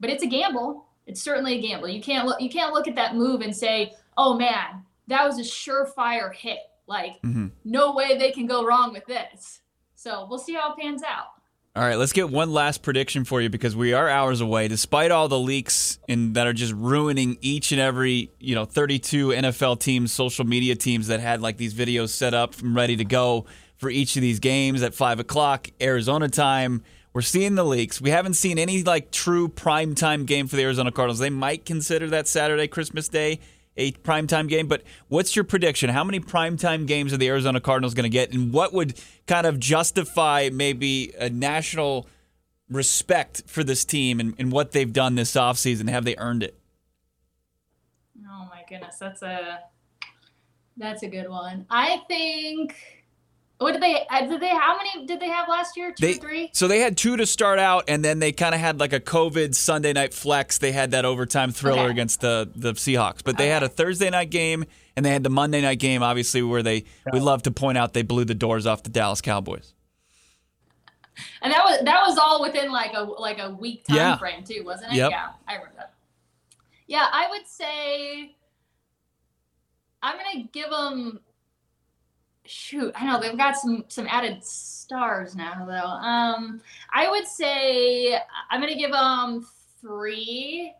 But 0.00 0.08
it's 0.08 0.22
a 0.22 0.26
gamble. 0.26 0.86
It's 1.06 1.20
certainly 1.20 1.58
a 1.58 1.60
gamble. 1.60 1.88
You 1.88 2.00
can't 2.00 2.26
look. 2.26 2.40
You 2.40 2.48
can't 2.48 2.72
look 2.72 2.88
at 2.88 2.94
that 2.96 3.14
move 3.14 3.42
and 3.42 3.54
say, 3.54 3.94
"Oh 4.16 4.34
man, 4.34 4.82
that 5.08 5.24
was 5.26 5.38
a 5.38 5.42
surefire 5.42 6.34
hit." 6.34 6.58
Like, 6.86 7.20
mm-hmm. 7.22 7.48
no 7.64 7.92
way 7.92 8.16
they 8.16 8.32
can 8.32 8.46
go 8.46 8.64
wrong 8.64 8.92
with 8.92 9.04
this. 9.06 9.60
So 9.94 10.26
we'll 10.28 10.38
see 10.38 10.54
how 10.54 10.72
it 10.72 10.78
pans 10.78 11.02
out. 11.02 11.35
All 11.76 11.82
right, 11.82 11.98
let's 11.98 12.14
get 12.14 12.30
one 12.30 12.54
last 12.54 12.82
prediction 12.82 13.26
for 13.26 13.42
you 13.42 13.50
because 13.50 13.76
we 13.76 13.92
are 13.92 14.08
hours 14.08 14.40
away. 14.40 14.66
Despite 14.66 15.10
all 15.10 15.28
the 15.28 15.38
leaks 15.38 15.98
and 16.08 16.34
that 16.34 16.46
are 16.46 16.54
just 16.54 16.72
ruining 16.72 17.36
each 17.42 17.70
and 17.70 17.78
every, 17.78 18.30
you 18.40 18.54
know, 18.54 18.64
32 18.64 19.28
NFL 19.28 19.80
teams, 19.80 20.10
social 20.10 20.46
media 20.46 20.74
teams 20.74 21.08
that 21.08 21.20
had 21.20 21.42
like 21.42 21.58
these 21.58 21.74
videos 21.74 22.08
set 22.08 22.32
up 22.32 22.54
from 22.54 22.74
ready 22.74 22.96
to 22.96 23.04
go 23.04 23.44
for 23.76 23.90
each 23.90 24.16
of 24.16 24.22
these 24.22 24.38
games 24.38 24.82
at 24.82 24.94
five 24.94 25.20
o'clock 25.20 25.68
Arizona 25.78 26.30
time. 26.30 26.82
We're 27.12 27.20
seeing 27.20 27.56
the 27.56 27.64
leaks. 27.64 28.00
We 28.00 28.08
haven't 28.08 28.34
seen 28.34 28.58
any 28.58 28.82
like 28.82 29.10
true 29.10 29.46
prime 29.46 29.94
time 29.94 30.24
game 30.24 30.46
for 30.46 30.56
the 30.56 30.62
Arizona 30.62 30.90
Cardinals. 30.90 31.18
They 31.18 31.28
might 31.28 31.66
consider 31.66 32.08
that 32.08 32.26
Saturday, 32.26 32.68
Christmas 32.68 33.06
Day 33.06 33.38
a 33.76 33.92
primetime 33.92 34.48
game. 34.48 34.66
But 34.66 34.82
what's 35.08 35.36
your 35.36 35.44
prediction? 35.44 35.90
How 35.90 36.04
many 36.04 36.20
primetime 36.20 36.86
games 36.86 37.12
are 37.12 37.16
the 37.16 37.28
Arizona 37.28 37.60
Cardinals 37.60 37.94
going 37.94 38.04
to 38.04 38.10
get? 38.10 38.32
And 38.32 38.52
what 38.52 38.72
would 38.72 39.00
kind 39.26 39.46
of 39.46 39.60
justify 39.60 40.50
maybe 40.52 41.12
a 41.18 41.28
national 41.30 42.06
respect 42.68 43.42
for 43.46 43.62
this 43.62 43.84
team 43.84 44.20
and, 44.20 44.34
and 44.38 44.50
what 44.50 44.72
they've 44.72 44.92
done 44.92 45.14
this 45.14 45.32
offseason? 45.32 45.88
Have 45.88 46.04
they 46.04 46.16
earned 46.16 46.42
it? 46.42 46.58
Oh 48.28 48.48
my 48.50 48.62
goodness, 48.68 48.96
that's 48.98 49.22
a 49.22 49.60
that's 50.76 51.02
a 51.02 51.08
good 51.08 51.28
one. 51.28 51.66
I 51.70 52.02
think 52.08 52.76
what 53.58 53.72
did 53.72 53.82
they? 53.82 54.06
Uh, 54.10 54.26
did 54.26 54.40
they? 54.40 54.48
How 54.48 54.76
many 54.76 55.06
did 55.06 55.20
they 55.20 55.28
have 55.28 55.48
last 55.48 55.76
year? 55.76 55.92
Two 55.92 56.06
they, 56.06 56.14
or 56.14 56.20
three? 56.20 56.50
So 56.52 56.68
they 56.68 56.80
had 56.80 56.96
two 56.96 57.16
to 57.16 57.26
start 57.26 57.58
out, 57.58 57.84
and 57.88 58.04
then 58.04 58.18
they 58.18 58.32
kind 58.32 58.54
of 58.54 58.60
had 58.60 58.78
like 58.80 58.92
a 58.92 59.00
COVID 59.00 59.54
Sunday 59.54 59.92
night 59.92 60.12
flex. 60.12 60.58
They 60.58 60.72
had 60.72 60.90
that 60.90 61.04
overtime 61.04 61.52
thriller 61.52 61.82
okay. 61.82 61.90
against 61.90 62.20
the 62.20 62.50
the 62.54 62.72
Seahawks, 62.72 63.24
but 63.24 63.38
they 63.38 63.44
okay. 63.44 63.52
had 63.52 63.62
a 63.62 63.68
Thursday 63.68 64.10
night 64.10 64.30
game 64.30 64.64
and 64.96 65.04
they 65.04 65.10
had 65.10 65.22
the 65.22 65.30
Monday 65.30 65.60
night 65.60 65.78
game, 65.78 66.02
obviously, 66.02 66.42
where 66.42 66.62
they 66.62 66.76
yeah. 67.06 67.12
we 67.12 67.20
love 67.20 67.42
to 67.42 67.50
point 67.50 67.78
out 67.78 67.92
they 67.92 68.02
blew 68.02 68.24
the 68.24 68.34
doors 68.34 68.66
off 68.66 68.82
the 68.82 68.90
Dallas 68.90 69.20
Cowboys. 69.20 69.74
And 71.42 71.52
that 71.52 71.64
was 71.64 71.80
that 71.84 72.02
was 72.06 72.18
all 72.18 72.42
within 72.42 72.70
like 72.72 72.92
a 72.94 73.02
like 73.02 73.38
a 73.38 73.50
week 73.50 73.84
time 73.84 73.96
yeah. 73.96 74.16
frame 74.16 74.42
too, 74.42 74.62
wasn't 74.64 74.92
it? 74.92 74.96
Yep. 74.96 75.10
Yeah, 75.10 75.28
I 75.46 75.54
remember 75.54 75.74
that. 75.76 75.92
Yeah, 76.86 77.06
I 77.10 77.28
would 77.30 77.46
say 77.46 78.36
I'm 80.02 80.16
gonna 80.16 80.48
give 80.52 80.70
them 80.70 81.20
shoot, 82.46 82.92
I 82.96 83.06
know 83.06 83.20
they've 83.20 83.36
got 83.36 83.56
some 83.56 83.84
some 83.88 84.06
added 84.08 84.44
stars 84.44 85.34
now 85.34 85.64
though. 85.66 85.72
Um, 85.72 86.60
I 86.92 87.10
would 87.10 87.26
say 87.26 88.18
I'm 88.50 88.60
gonna 88.60 88.76
give 88.76 88.92
them 88.92 89.46
three. 89.80 90.72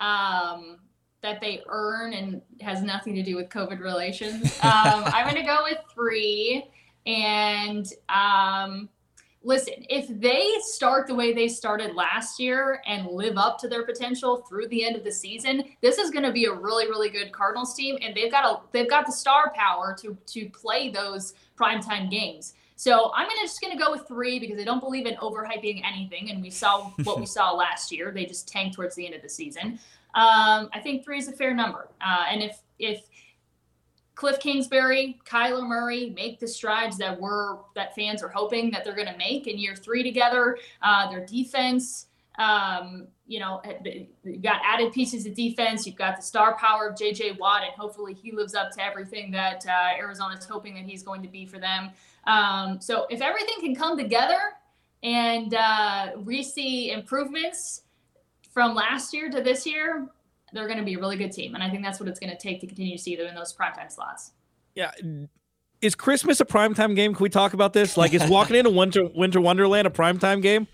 Um, 0.00 0.78
that 1.22 1.40
they 1.40 1.62
earn 1.68 2.12
and 2.12 2.42
has 2.60 2.82
nothing 2.82 3.14
to 3.14 3.22
do 3.22 3.36
with 3.36 3.48
COVID 3.48 3.80
relations. 3.80 4.58
Um, 4.72 5.04
I'm 5.06 5.24
going 5.24 5.36
to 5.36 5.46
go 5.46 5.64
with 5.64 5.78
three. 5.92 6.64
And 7.06 7.86
um, 8.08 8.88
listen, 9.44 9.74
if 9.88 10.06
they 10.20 10.52
start 10.60 11.06
the 11.06 11.14
way 11.14 11.32
they 11.32 11.48
started 11.48 11.94
last 11.94 12.38
year 12.38 12.82
and 12.86 13.06
live 13.06 13.36
up 13.36 13.58
to 13.58 13.68
their 13.68 13.84
potential 13.84 14.44
through 14.48 14.68
the 14.68 14.84
end 14.84 14.96
of 14.96 15.04
the 15.04 15.12
season, 15.12 15.64
this 15.80 15.98
is 15.98 16.10
going 16.10 16.24
to 16.24 16.32
be 16.32 16.44
a 16.46 16.52
really, 16.52 16.86
really 16.86 17.10
good 17.10 17.32
Cardinals 17.32 17.74
team, 17.74 17.98
and 18.02 18.14
they've 18.14 18.30
got 18.30 18.44
a 18.44 18.60
they've 18.72 18.88
got 18.88 19.06
the 19.06 19.12
star 19.12 19.52
power 19.54 19.96
to 20.00 20.16
to 20.26 20.48
play 20.50 20.90
those 20.90 21.34
primetime 21.58 22.10
games. 22.10 22.54
So 22.76 23.12
I'm 23.14 23.28
gonna 23.28 23.42
just 23.42 23.60
gonna 23.60 23.78
go 23.78 23.92
with 23.92 24.08
three 24.08 24.38
because 24.38 24.58
I 24.58 24.64
don't 24.64 24.80
believe 24.80 25.06
in 25.06 25.14
overhyping 25.16 25.82
anything, 25.84 26.30
and 26.30 26.42
we 26.42 26.50
saw 26.50 26.90
what 27.04 27.18
we 27.20 27.26
saw 27.26 27.52
last 27.52 27.92
year. 27.92 28.10
They 28.12 28.26
just 28.26 28.48
tanked 28.48 28.76
towards 28.76 28.94
the 28.94 29.06
end 29.06 29.14
of 29.14 29.22
the 29.22 29.28
season. 29.28 29.78
Um, 30.14 30.68
I 30.74 30.80
think 30.82 31.04
three 31.04 31.18
is 31.18 31.28
a 31.28 31.32
fair 31.32 31.54
number, 31.54 31.88
uh, 32.00 32.24
and 32.28 32.42
if 32.42 32.60
if 32.78 33.02
Cliff 34.14 34.38
Kingsbury, 34.38 35.18
Kyler 35.24 35.66
Murray 35.66 36.10
make 36.10 36.38
the 36.38 36.46
strides 36.46 36.98
that 36.98 37.18
we're 37.18 37.56
that 37.74 37.94
fans 37.94 38.22
are 38.22 38.28
hoping 38.28 38.70
that 38.70 38.84
they're 38.84 38.94
going 38.94 39.08
to 39.08 39.16
make 39.16 39.46
in 39.46 39.58
year 39.58 39.74
three 39.74 40.02
together. 40.02 40.58
Uh, 40.82 41.10
their 41.10 41.24
defense, 41.24 42.06
um, 42.38 43.06
you 43.26 43.40
know, 43.40 43.62
you've 44.24 44.42
got 44.42 44.60
added 44.64 44.92
pieces 44.92 45.24
of 45.26 45.34
defense. 45.34 45.86
You've 45.86 45.96
got 45.96 46.16
the 46.16 46.22
star 46.22 46.56
power 46.56 46.88
of 46.88 46.96
J.J. 46.96 47.32
Watt, 47.32 47.62
and 47.62 47.72
hopefully 47.72 48.14
he 48.14 48.32
lives 48.32 48.54
up 48.54 48.70
to 48.72 48.84
everything 48.84 49.30
that 49.32 49.64
uh, 49.66 49.96
Arizona's 49.98 50.44
hoping 50.44 50.74
that 50.74 50.84
he's 50.84 51.02
going 51.02 51.22
to 51.22 51.28
be 51.28 51.46
for 51.46 51.58
them. 51.58 51.90
Um, 52.26 52.80
so 52.80 53.06
if 53.10 53.20
everything 53.20 53.56
can 53.60 53.74
come 53.74 53.96
together 53.96 54.38
and 55.02 55.54
uh, 55.54 56.12
we 56.18 56.42
see 56.42 56.90
improvements 56.90 57.82
from 58.50 58.74
last 58.74 59.12
year 59.14 59.30
to 59.30 59.40
this 59.40 59.66
year, 59.66 60.08
they're 60.52 60.66
going 60.66 60.78
to 60.78 60.84
be 60.84 60.94
a 60.94 60.98
really 60.98 61.16
good 61.16 61.32
team. 61.32 61.54
And 61.54 61.62
I 61.62 61.70
think 61.70 61.82
that's 61.82 61.98
what 61.98 62.08
it's 62.08 62.20
going 62.20 62.30
to 62.30 62.38
take 62.38 62.60
to 62.60 62.66
continue 62.66 62.96
to 62.96 63.02
see 63.02 63.16
them 63.16 63.26
in 63.26 63.34
those 63.34 63.54
primetime 63.54 63.90
slots. 63.90 64.32
Yeah. 64.74 64.92
Is 65.80 65.94
Christmas 65.94 66.40
a 66.40 66.44
primetime 66.44 66.94
game? 66.94 67.14
Can 67.14 67.22
we 67.22 67.28
talk 67.28 67.54
about 67.54 67.72
this? 67.72 67.96
Like, 67.96 68.14
is 68.14 68.28
walking 68.30 68.56
into 68.56 68.70
Winter 68.70 69.08
Winter 69.14 69.40
Wonderland 69.40 69.86
a 69.86 69.90
primetime 69.90 70.40
game? 70.40 70.68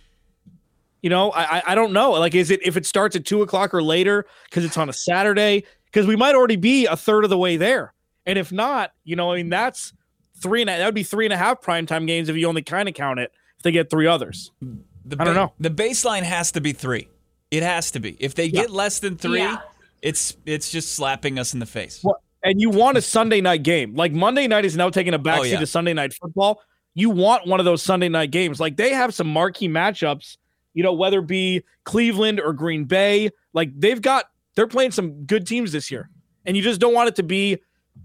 You 1.01 1.11
know, 1.11 1.33
I 1.33 1.62
I 1.67 1.75
don't 1.75 1.93
know. 1.93 2.11
Like, 2.12 2.35
is 2.35 2.51
it 2.51 2.61
if 2.67 2.77
it 2.77 2.85
starts 2.85 3.17
at 3.17 3.25
two 3.25 3.41
o'clock 3.41 3.73
or 3.73 3.83
later 3.83 4.27
because 4.51 4.64
it's 4.64 4.77
on 4.77 4.88
a 4.88 4.93
Saturday? 4.93 5.64
Because 5.87 6.07
we 6.07 6.17
might 6.17 6.35
already 6.35 6.57
be 6.57 6.85
a 6.87 6.97
third 6.97 7.25
of 7.25 7.31
the 7.31 7.38
way 7.38 7.57
there. 7.57 7.95
And 8.27 8.38
if 8.38 8.53
not, 8.53 8.93
you 9.05 9.17
know, 9.17 9.33
I 9.33 9.37
mean, 9.37 9.49
that's 9.49 9.95
three 10.43 10.61
and 10.61 10.69
a, 10.69 10.77
that 10.77 10.85
would 10.85 10.95
be 10.95 11.03
three 11.03 11.25
and 11.25 11.33
a 11.33 11.38
half 11.38 11.62
primetime 11.62 12.07
games 12.07 12.29
if 12.29 12.37
you 12.37 12.47
only 12.47 12.62
kind 12.62 12.88
of 12.88 12.95
count 12.95 13.19
it 13.19 13.33
if 13.57 13.62
they 13.62 13.73
get 13.73 13.88
three 13.88 14.07
others. 14.07 14.53
The 14.61 15.17
I 15.19 15.25
don't 15.25 15.35
know. 15.35 15.55
The 15.59 15.71
baseline 15.71 16.23
has 16.23 16.53
to 16.53 16.61
be 16.61 16.73
three. 16.73 17.09
It 17.50 17.62
has 17.62 17.90
to 17.92 18.00
be. 18.00 18.16
If 18.20 18.34
they 18.34 18.46
yeah. 18.46 18.62
get 18.62 18.70
less 18.70 18.98
than 18.98 19.16
three, 19.16 19.40
yeah. 19.40 19.61
it's 20.02 20.37
it's 20.44 20.70
just 20.70 20.94
slapping 20.94 21.38
us 21.38 21.54
in 21.54 21.61
the 21.61 21.66
face. 21.66 22.00
Well, 22.02 22.20
and 22.42 22.61
you 22.61 22.70
want 22.70 22.96
a 22.96 23.02
Sunday 23.02 23.40
night 23.40 23.62
game. 23.62 23.94
Like 23.94 24.12
Monday 24.12 24.46
night 24.46 24.64
is 24.64 24.76
now 24.76 24.90
taking 24.90 25.14
a 25.14 25.16
oh, 25.16 25.20
backseat 25.20 25.38
oh, 25.38 25.44
yeah. 25.44 25.61
to 25.61 25.66
Sunday 25.66 25.94
night 25.94 26.12
football. 26.12 26.61
You 26.94 27.11
want 27.11 27.46
one 27.46 27.61
of 27.61 27.64
those 27.64 27.82
Sunday 27.82 28.08
night 28.08 28.30
games. 28.30 28.61
Like 28.61 28.76
they 28.76 28.90
have 28.90 29.14
some 29.14 29.28
marquee 29.28 29.68
matchups, 29.68 30.37
you 30.74 30.82
know, 30.82 30.92
whether 30.92 31.20
it 31.20 31.26
be 31.26 31.62
Cleveland 31.84 32.40
or 32.40 32.52
Green 32.52 32.84
Bay. 32.84 33.30
Like 33.52 33.70
they've 33.78 34.00
got 34.00 34.26
they're 34.54 34.66
playing 34.66 34.92
some 34.92 35.24
good 35.24 35.46
teams 35.46 35.72
this 35.72 35.90
year. 35.90 36.11
And 36.44 36.56
you 36.56 36.62
just 36.62 36.80
don't 36.80 36.94
want 36.94 37.08
it 37.08 37.16
to 37.16 37.22
be 37.22 37.58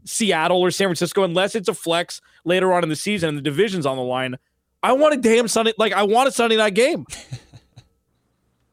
Seattle 0.05 0.61
or 0.61 0.71
San 0.71 0.87
Francisco 0.87 1.23
unless 1.23 1.55
it's 1.55 1.69
a 1.69 1.73
flex 1.73 2.21
later 2.45 2.73
on 2.73 2.83
in 2.83 2.89
the 2.89 2.95
season 2.95 3.29
and 3.29 3.37
the 3.37 3.41
division's 3.41 3.85
on 3.85 3.97
the 3.97 4.03
line. 4.03 4.37
I 4.81 4.91
want 4.93 5.13
a 5.13 5.17
damn 5.17 5.47
Sunday 5.47 5.73
like 5.77 5.93
I 5.93 6.03
want 6.03 6.27
a 6.27 6.31
Sunday 6.31 6.57
night 6.57 6.73
game. 6.73 7.05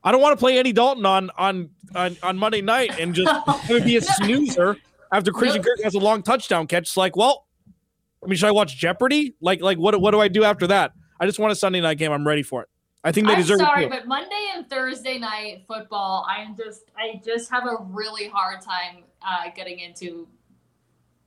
I 0.02 0.12
don't 0.12 0.20
want 0.20 0.38
to 0.38 0.40
play 0.40 0.58
Andy 0.58 0.72
Dalton 0.72 1.04
on 1.04 1.30
on 1.36 1.70
on, 1.94 2.16
on 2.22 2.38
Monday 2.38 2.62
night 2.62 2.98
and 2.98 3.14
just 3.14 3.32
be 3.84 3.96
a 3.96 4.02
snoozer 4.02 4.76
after 5.12 5.32
Christian 5.32 5.62
Kirk 5.62 5.82
has 5.82 5.94
a 5.94 5.98
long 5.98 6.22
touchdown 6.22 6.66
catch. 6.66 6.82
It's 6.82 6.96
like, 6.96 7.16
well, 7.16 7.46
I 8.24 8.26
mean, 8.26 8.36
should 8.36 8.48
I 8.48 8.52
watch 8.52 8.76
Jeopardy? 8.76 9.34
Like, 9.40 9.60
like 9.60 9.78
what 9.78 10.00
what 10.00 10.12
do 10.12 10.20
I 10.20 10.28
do 10.28 10.44
after 10.44 10.66
that? 10.68 10.92
I 11.18 11.26
just 11.26 11.38
want 11.38 11.52
a 11.52 11.56
Sunday 11.56 11.80
night 11.80 11.98
game. 11.98 12.12
I'm 12.12 12.26
ready 12.26 12.42
for 12.42 12.62
it. 12.62 12.68
I 13.02 13.12
think 13.12 13.26
they 13.26 13.34
I'm 13.34 13.40
deserve. 13.40 13.60
Sorry, 13.60 13.88
but 13.88 14.06
Monday 14.06 14.48
and 14.54 14.68
Thursday 14.68 15.18
night 15.18 15.64
football, 15.66 16.26
I'm 16.28 16.54
just 16.56 16.84
I 16.96 17.20
just 17.24 17.50
have 17.50 17.64
a 17.66 17.76
really 17.90 18.28
hard 18.28 18.60
time 18.60 19.04
uh, 19.26 19.50
getting 19.54 19.80
into 19.80 20.28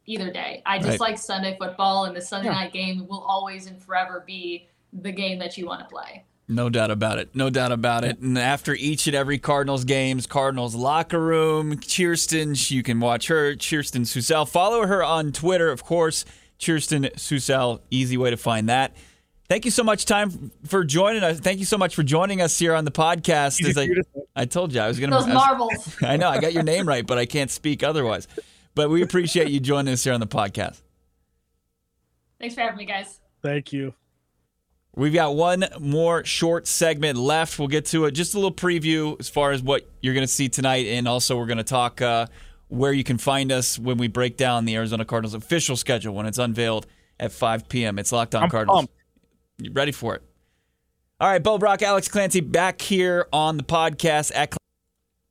either 0.05 0.31
day. 0.31 0.61
I 0.65 0.77
just 0.77 0.89
right. 0.89 0.99
like 0.99 1.17
Sunday 1.17 1.57
football, 1.59 2.05
and 2.05 2.15
the 2.15 2.21
Sunday 2.21 2.49
yeah. 2.49 2.55
night 2.55 2.73
game 2.73 3.07
will 3.07 3.21
always 3.21 3.65
and 3.65 3.81
forever 3.81 4.23
be 4.25 4.67
the 4.93 5.11
game 5.11 5.39
that 5.39 5.57
you 5.57 5.65
want 5.65 5.81
to 5.81 5.87
play. 5.87 6.23
No 6.47 6.69
doubt 6.69 6.91
about 6.91 7.19
it. 7.19 7.33
No 7.33 7.49
doubt 7.49 7.71
about 7.71 8.03
it. 8.03 8.19
And 8.19 8.37
after 8.37 8.75
each 8.75 9.07
and 9.07 9.15
every 9.15 9.37
Cardinals 9.37 9.85
games, 9.85 10.27
Cardinals 10.27 10.75
locker 10.75 11.19
room, 11.19 11.79
Kirsten, 11.79 12.55
you 12.57 12.83
can 12.83 12.99
watch 12.99 13.27
her, 13.27 13.55
Kirsten 13.55 14.03
Susel. 14.03 14.47
Follow 14.47 14.85
her 14.85 15.03
on 15.03 15.31
Twitter, 15.31 15.69
of 15.69 15.83
course. 15.83 16.25
Kirsten 16.63 17.03
Susel, 17.15 17.79
easy 17.89 18.17
way 18.17 18.29
to 18.29 18.37
find 18.37 18.69
that. 18.69 18.95
Thank 19.49 19.65
you 19.65 19.71
so 19.71 19.83
much, 19.83 20.05
time 20.05 20.51
for 20.65 20.83
joining 20.83 21.23
us. 21.23 21.39
Thank 21.39 21.59
you 21.59 21.65
so 21.65 21.77
much 21.77 21.95
for 21.95 22.03
joining 22.03 22.41
us 22.41 22.57
here 22.57 22.73
on 22.75 22.85
the 22.85 22.91
podcast. 22.91 23.65
As 23.65 23.77
I, 23.77 23.89
I 24.35 24.45
told 24.45 24.73
you 24.73 24.81
I 24.81 24.87
was 24.87 24.99
going 24.99 25.11
to 25.11 25.17
those 25.17 25.27
marbles. 25.27 25.95
I 26.01 26.17
know 26.17 26.29
I 26.29 26.39
got 26.39 26.53
your 26.53 26.63
name 26.63 26.87
right, 26.87 27.05
but 27.05 27.17
I 27.17 27.25
can't 27.25 27.51
speak 27.51 27.83
otherwise. 27.83 28.27
But 28.75 28.89
we 28.89 29.01
appreciate 29.01 29.49
you 29.49 29.59
joining 29.59 29.93
us 29.93 30.03
here 30.03 30.13
on 30.13 30.19
the 30.19 30.27
podcast. 30.27 30.81
Thanks 32.39 32.55
for 32.55 32.61
having 32.61 32.77
me, 32.77 32.85
guys. 32.85 33.19
Thank 33.41 33.71
you. 33.71 33.93
We've 34.95 35.13
got 35.13 35.35
one 35.35 35.65
more 35.79 36.23
short 36.23 36.67
segment 36.67 37.17
left. 37.17 37.57
We'll 37.57 37.67
get 37.67 37.85
to 37.87 38.05
it. 38.05 38.11
Just 38.11 38.35
a 38.35 38.37
little 38.37 38.53
preview 38.53 39.19
as 39.19 39.27
far 39.27 39.51
as 39.51 39.61
what 39.63 39.89
you're 40.01 40.13
going 40.13 40.25
to 40.25 40.31
see 40.31 40.49
tonight, 40.49 40.85
and 40.85 41.07
also 41.07 41.35
we're 41.37 41.47
going 41.47 41.57
to 41.57 41.63
talk 41.63 41.99
uh, 42.01 42.27
where 42.67 42.93
you 42.93 43.03
can 43.03 43.17
find 43.17 43.51
us 43.51 43.79
when 43.79 43.97
we 43.97 44.07
break 44.07 44.37
down 44.37 44.65
the 44.65 44.75
Arizona 44.75 45.03
Cardinals 45.03 45.33
official 45.33 45.75
schedule 45.75 46.13
when 46.13 46.27
it's 46.27 46.37
unveiled 46.37 46.85
at 47.19 47.31
5 47.31 47.69
p.m. 47.69 47.97
It's 47.97 48.11
Locked 48.11 48.35
On 48.35 48.43
I'm 48.43 48.49
Cardinals. 48.49 48.77
Pumped. 48.81 48.93
You 49.57 49.71
ready 49.71 49.91
for 49.91 50.15
it? 50.15 50.21
All 51.19 51.29
right, 51.29 51.41
Bo 51.41 51.57
Brack, 51.57 51.81
Alex 51.81 52.07
Clancy 52.07 52.41
back 52.41 52.81
here 52.81 53.27
on 53.33 53.57
the 53.57 53.63
podcast 53.63 54.31
at 54.35 54.55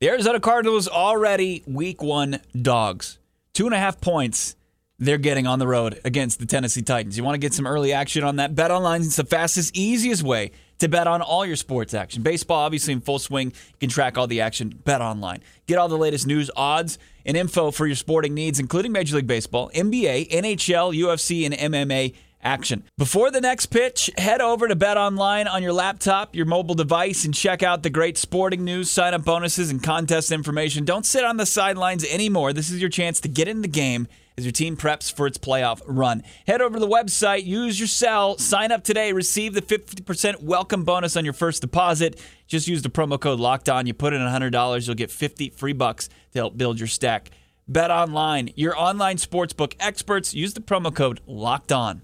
the 0.01 0.09
Arizona 0.09 0.41
Cardinals 0.41 0.89
already 0.89 1.63
week 1.67 2.03
one 2.03 2.41
dogs. 2.61 3.19
Two 3.53 3.67
and 3.67 3.75
a 3.75 3.79
half 3.79 4.01
points 4.01 4.57
they're 5.03 5.19
getting 5.19 5.49
on 5.49 5.59
the 5.59 5.67
road 5.67 6.01
against 6.05 6.39
the 6.39 6.47
Tennessee 6.47 6.81
Titans. 6.81 7.17
You 7.17 7.25
want 7.25 7.35
to 7.35 7.41
get 7.41 7.53
some 7.53 7.67
early 7.67 7.93
action 7.93 8.23
on 8.23 8.37
that? 8.37 8.55
Bet 8.55 8.71
online 8.71 9.01
is 9.01 9.17
the 9.17 9.25
fastest, 9.25 9.77
easiest 9.77 10.23
way 10.23 10.53
to 10.79 10.89
bet 10.89 11.09
on 11.09 11.21
all 11.21 11.45
your 11.45 11.57
sports 11.57 11.93
action. 11.93 12.23
Baseball, 12.23 12.59
obviously, 12.59 12.93
in 12.93 13.01
full 13.01 13.19
swing. 13.19 13.49
You 13.49 13.79
can 13.81 13.89
track 13.89 14.17
all 14.17 14.29
the 14.29 14.41
action. 14.41 14.81
Bet 14.85 15.01
online. 15.01 15.41
Get 15.67 15.79
all 15.79 15.89
the 15.89 15.99
latest 15.99 16.29
news, 16.29 16.53
odds, 16.55 17.01
and 17.27 17.37
info 17.37 17.73
for 17.73 17.87
your 17.87 17.97
sporting 17.97 18.33
needs, 18.33 18.61
including 18.61 18.93
Major 18.93 19.17
League 19.17 19.27
Baseball, 19.27 19.73
NBA, 19.75 20.31
NHL, 20.31 20.97
UFC, 20.97 21.47
and 21.47 21.55
MMA 21.55 22.15
action. 22.41 22.85
Before 22.97 23.33
the 23.33 23.41
next 23.41 23.67
pitch, 23.67 24.09
head 24.17 24.41
over 24.41 24.69
to 24.69 24.77
Bet 24.77 24.97
Online 24.97 25.49
on 25.49 25.65
your 25.65 25.73
laptop, 25.73 26.37
your 26.37 26.47
mobile 26.47 26.75
device, 26.77 27.25
and 27.25 27.35
check 27.35 27.65
out 27.65 27.83
the 27.83 27.91
great 27.91 28.19
sporting 28.19 28.65
news, 28.65 28.89
sign 28.89 29.15
up 29.15 29.25
bonuses, 29.25 29.71
and 29.71 29.83
contest 29.83 30.31
information. 30.31 30.85
Don't 30.85 31.07
sit 31.07 31.25
on 31.25 31.39
the 31.39 31.47
sidelines 31.47 32.05
anymore. 32.05 32.53
This 32.53 32.71
is 32.71 32.81
your 32.81 32.91
chance 32.91 33.21
to 33.21 33.29
get 33.29 33.49
in 33.49 33.63
the 33.63 33.69
game 33.69 34.07
as 34.37 34.45
your 34.45 34.53
team 34.53 34.77
preps 34.77 35.13
for 35.13 35.27
its 35.27 35.39
playoff 35.39 35.81
run. 35.87 36.23
Head 36.47 36.61
over 36.61 36.75
to 36.75 36.81
the 36.81 36.89
website, 36.89 37.45
use 37.45 37.79
your 37.79 37.89
cell, 37.89 38.39
sign 38.39 38.73
up 38.73 38.85
today, 38.85 39.13
receive 39.13 39.55
the 39.55 39.63
50% 39.63 40.43
welcome 40.43 40.85
bonus 40.85 41.17
on 41.17 41.25
your 41.25 41.35
first 41.35 41.61
deposit. 41.61 42.21
Just 42.47 42.69
use 42.69 42.83
the 42.83 42.91
promo 42.91 43.21
code 43.21 43.41
locked 43.41 43.69
on. 43.69 43.87
You 43.87 43.95
put 43.95 44.13
in 44.13 44.21
$100, 44.21 44.87
you'll 44.87 44.97
get 44.97 45.11
50 45.11 45.51
free 45.51 45.73
bucks 45.73 46.09
to 46.33 46.39
help 46.39 46.57
build 46.57 46.79
your 46.79 46.89
stack. 46.89 47.31
Bet 47.69 47.91
online, 47.91 48.51
your 48.57 48.79
online 48.79 49.17
sportsbook 49.17 49.75
experts. 49.79 50.35
Use 50.35 50.55
the 50.55 50.61
promo 50.61 50.95
code 50.95 51.21
locked 51.27 51.73
on. 51.73 52.03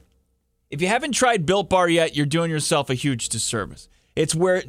If 0.70 0.82
you 0.82 0.88
haven't 0.88 1.12
tried 1.12 1.46
Built 1.46 1.68
Bar 1.70 1.88
yet, 1.88 2.14
you're 2.14 2.26
doing 2.26 2.50
yourself 2.50 2.90
a 2.90 2.94
huge 2.94 3.28
disservice. 3.28 3.88
It's 4.14 4.34
where 4.34 4.62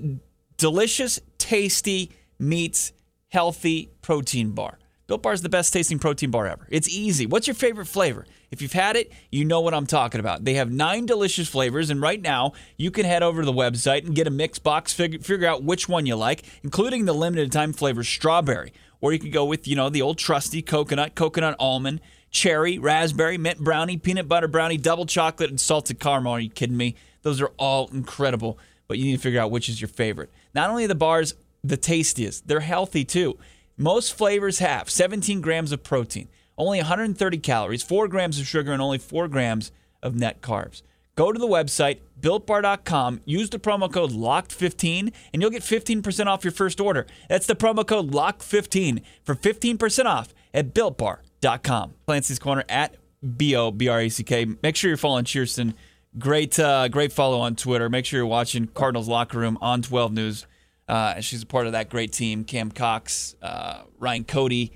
delicious, 0.58 1.20
tasty 1.38 2.12
meets 2.38 2.94
healthy 3.30 3.90
protein 4.02 4.52
bar. 4.52 4.80
Built 5.10 5.24
Bar 5.24 5.34
is 5.34 5.42
the 5.42 5.50
best 5.50 5.74
tasting 5.74 5.98
protein 5.98 6.30
bar 6.30 6.46
ever. 6.46 6.68
It's 6.70 6.88
easy. 6.88 7.26
What's 7.26 7.48
your 7.48 7.56
favorite 7.56 7.88
flavor? 7.88 8.28
If 8.52 8.62
you've 8.62 8.74
had 8.74 8.96
it, 8.96 9.12
you 9.32 9.44
know 9.44 9.60
what 9.60 9.74
I'm 9.74 9.88
talking 9.88 10.20
about. 10.20 10.46
They 10.46 10.54
have 10.54 10.72
nine 10.72 11.08
delicious 11.08 11.50
flavors, 11.50 11.90
and 11.90 12.00
right 12.00 12.22
now 12.22 12.54
you 12.78 12.92
can 12.92 13.08
head 13.08 13.24
over 13.24 13.42
to 13.42 13.46
the 13.48 13.52
website 13.52 14.06
and 14.06 14.14
get 14.14 14.28
a 14.28 14.30
mix 14.30 14.60
box, 14.60 14.94
figure, 14.94 15.18
figure 15.18 15.48
out 15.48 15.64
which 15.64 15.90
one 15.90 16.06
you 16.06 16.16
like, 16.16 16.44
including 16.62 17.06
the 17.06 17.14
limited 17.14 17.52
time 17.52 17.74
flavor 17.74 18.04
strawberry. 18.04 18.72
Or 19.02 19.12
you 19.12 19.18
can 19.18 19.32
go 19.32 19.46
with, 19.46 19.68
you 19.68 19.76
know, 19.76 19.90
the 19.90 20.04
old 20.04 20.20
trusty 20.20 20.62
coconut, 20.62 21.16
coconut 21.16 21.56
almond 21.58 22.02
cherry, 22.30 22.78
raspberry, 22.78 23.40
mint 23.40 23.58
brownie, 23.58 23.98
peanut 23.98 24.28
butter 24.28 24.48
brownie, 24.48 24.78
double 24.78 25.08
chocolate, 25.08 25.50
and 25.50 25.60
salted 25.60 26.00
caramel. 26.00 26.34
Are 26.34 26.40
you 26.40 26.52
kidding 26.52 26.78
me? 26.78 26.94
Those 27.24 27.42
are 27.42 27.52
all 27.58 27.90
incredible, 27.92 28.60
but 28.88 29.00
you 29.00 29.06
need 29.06 29.16
to 29.16 29.22
figure 29.24 29.42
out 29.42 29.50
which 29.50 29.70
is 29.70 29.82
your 29.82 29.88
favorite. 29.88 30.30
Not 30.54 30.70
only 30.70 30.86
are 30.86 30.88
the 30.88 30.94
bars 30.94 31.34
the 31.64 31.78
tastiest, 31.78 32.48
they're 32.48 32.60
healthy 32.60 33.04
too. 33.04 33.40
Most 33.82 34.14
flavors 34.14 34.60
have 34.60 34.90
17 34.90 35.40
grams 35.40 35.72
of 35.72 35.84
protein, 35.84 36.28
only 36.58 36.80
130 36.80 37.38
calories, 37.38 37.82
4 37.82 38.10
grams 38.10 38.38
of 38.38 38.46
sugar, 38.46 38.74
and 38.74 38.82
only 38.82 38.98
4 38.98 39.30
grams 39.30 39.72
of 40.04 40.16
net 40.16 40.42
carbs. 40.42 40.82
Go 41.16 41.32
to 41.32 41.40
the 41.40 41.48
website, 41.48 42.00
builtbar.com, 42.20 43.22
use 43.24 43.50
the 43.50 43.58
promo 43.58 43.90
code 43.90 44.12
LOCKED15, 44.12 45.14
and 45.32 45.42
you'll 45.42 45.50
get 45.50 45.62
15% 45.62 46.26
off 46.26 46.44
your 46.44 46.52
first 46.52 46.82
order. 46.82 47.08
That's 47.30 47.48
the 47.48 47.56
promo 47.56 47.88
code 47.88 48.12
LOCKED15 48.12 49.02
for 49.24 49.34
15% 49.34 50.06
off 50.06 50.34
at 50.54 50.74
builtbar.com. 50.74 51.94
Clancy's 52.06 52.40
Corner 52.40 52.66
at 52.68 52.98
B 53.38 53.56
O 53.56 53.72
B 53.72 53.88
R 53.88 54.02
A 54.02 54.10
C 54.10 54.26
K. 54.26 54.46
Make 54.62 54.76
sure 54.76 54.90
you're 54.90 54.98
following 54.98 55.24
Cheerston. 55.24 55.74
Great, 56.18 56.60
uh, 56.60 56.90
great 56.90 57.14
follow 57.14 57.40
on 57.40 57.56
Twitter. 57.56 57.88
Make 57.90 58.06
sure 58.06 58.18
you're 58.18 58.28
watching 58.28 58.68
Cardinals 58.68 59.08
Locker 59.08 59.40
Room 59.40 59.58
on 59.62 59.82
12 59.82 60.12
News. 60.12 60.46
Uh, 60.90 61.22
she's 61.22 61.44
a 61.44 61.46
part 61.46 61.68
of 61.68 61.74
that 61.74 61.90
great 61.90 62.12
team. 62.12 62.44
Cam 62.44 62.72
Cox, 62.72 63.36
uh, 63.44 63.84
Ryan 64.00 64.24
Cody, 64.24 64.74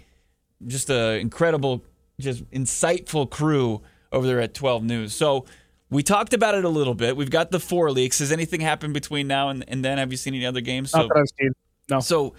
just 0.65 0.89
an 0.91 1.19
incredible, 1.19 1.83
just 2.19 2.49
insightful 2.51 3.29
crew 3.29 3.81
over 4.11 4.27
there 4.27 4.39
at 4.39 4.53
12 4.53 4.83
News. 4.83 5.13
So 5.13 5.45
we 5.89 6.03
talked 6.03 6.33
about 6.33 6.53
it 6.53 6.63
a 6.63 6.69
little 6.69 6.93
bit. 6.93 7.17
We've 7.17 7.31
got 7.31 7.49
the 7.49 7.59
four 7.59 7.89
leaks. 7.91 8.19
Has 8.19 8.31
anything 8.31 8.61
happened 8.61 8.93
between 8.93 9.27
now 9.27 9.49
and, 9.49 9.65
and 9.67 9.83
then? 9.83 9.97
Have 9.97 10.11
you 10.11 10.17
seen 10.17 10.35
any 10.35 10.45
other 10.45 10.61
games? 10.61 10.91
So, 10.91 10.99
Not 10.99 11.09
that 11.09 11.17
I've 11.17 11.29
seen. 11.39 11.53
No. 11.89 11.99
So 11.99 12.35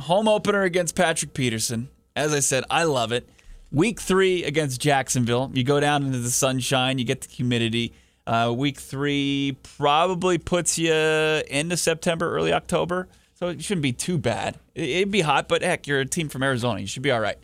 home 0.00 0.28
opener 0.28 0.62
against 0.62 0.94
Patrick 0.94 1.34
Peterson. 1.34 1.88
As 2.16 2.32
I 2.32 2.40
said, 2.40 2.64
I 2.68 2.84
love 2.84 3.12
it. 3.12 3.28
Week 3.70 4.00
three 4.00 4.44
against 4.44 4.80
Jacksonville. 4.80 5.50
You 5.54 5.62
go 5.62 5.78
down 5.78 6.04
into 6.04 6.18
the 6.18 6.30
sunshine. 6.30 6.98
You 6.98 7.04
get 7.04 7.20
the 7.20 7.28
humidity. 7.28 7.92
Uh, 8.28 8.52
week 8.52 8.78
three 8.78 9.56
probably 9.78 10.36
puts 10.36 10.78
you 10.78 10.92
into 10.92 11.78
September, 11.78 12.30
early 12.36 12.52
October. 12.52 13.08
So 13.32 13.48
it 13.48 13.62
shouldn't 13.62 13.82
be 13.82 13.94
too 13.94 14.18
bad. 14.18 14.58
It'd 14.74 15.10
be 15.10 15.22
hot, 15.22 15.48
but 15.48 15.62
heck, 15.62 15.86
you're 15.86 16.00
a 16.00 16.06
team 16.06 16.28
from 16.28 16.42
Arizona. 16.42 16.78
You 16.78 16.86
should 16.86 17.02
be 17.02 17.10
all 17.10 17.20
right. 17.20 17.38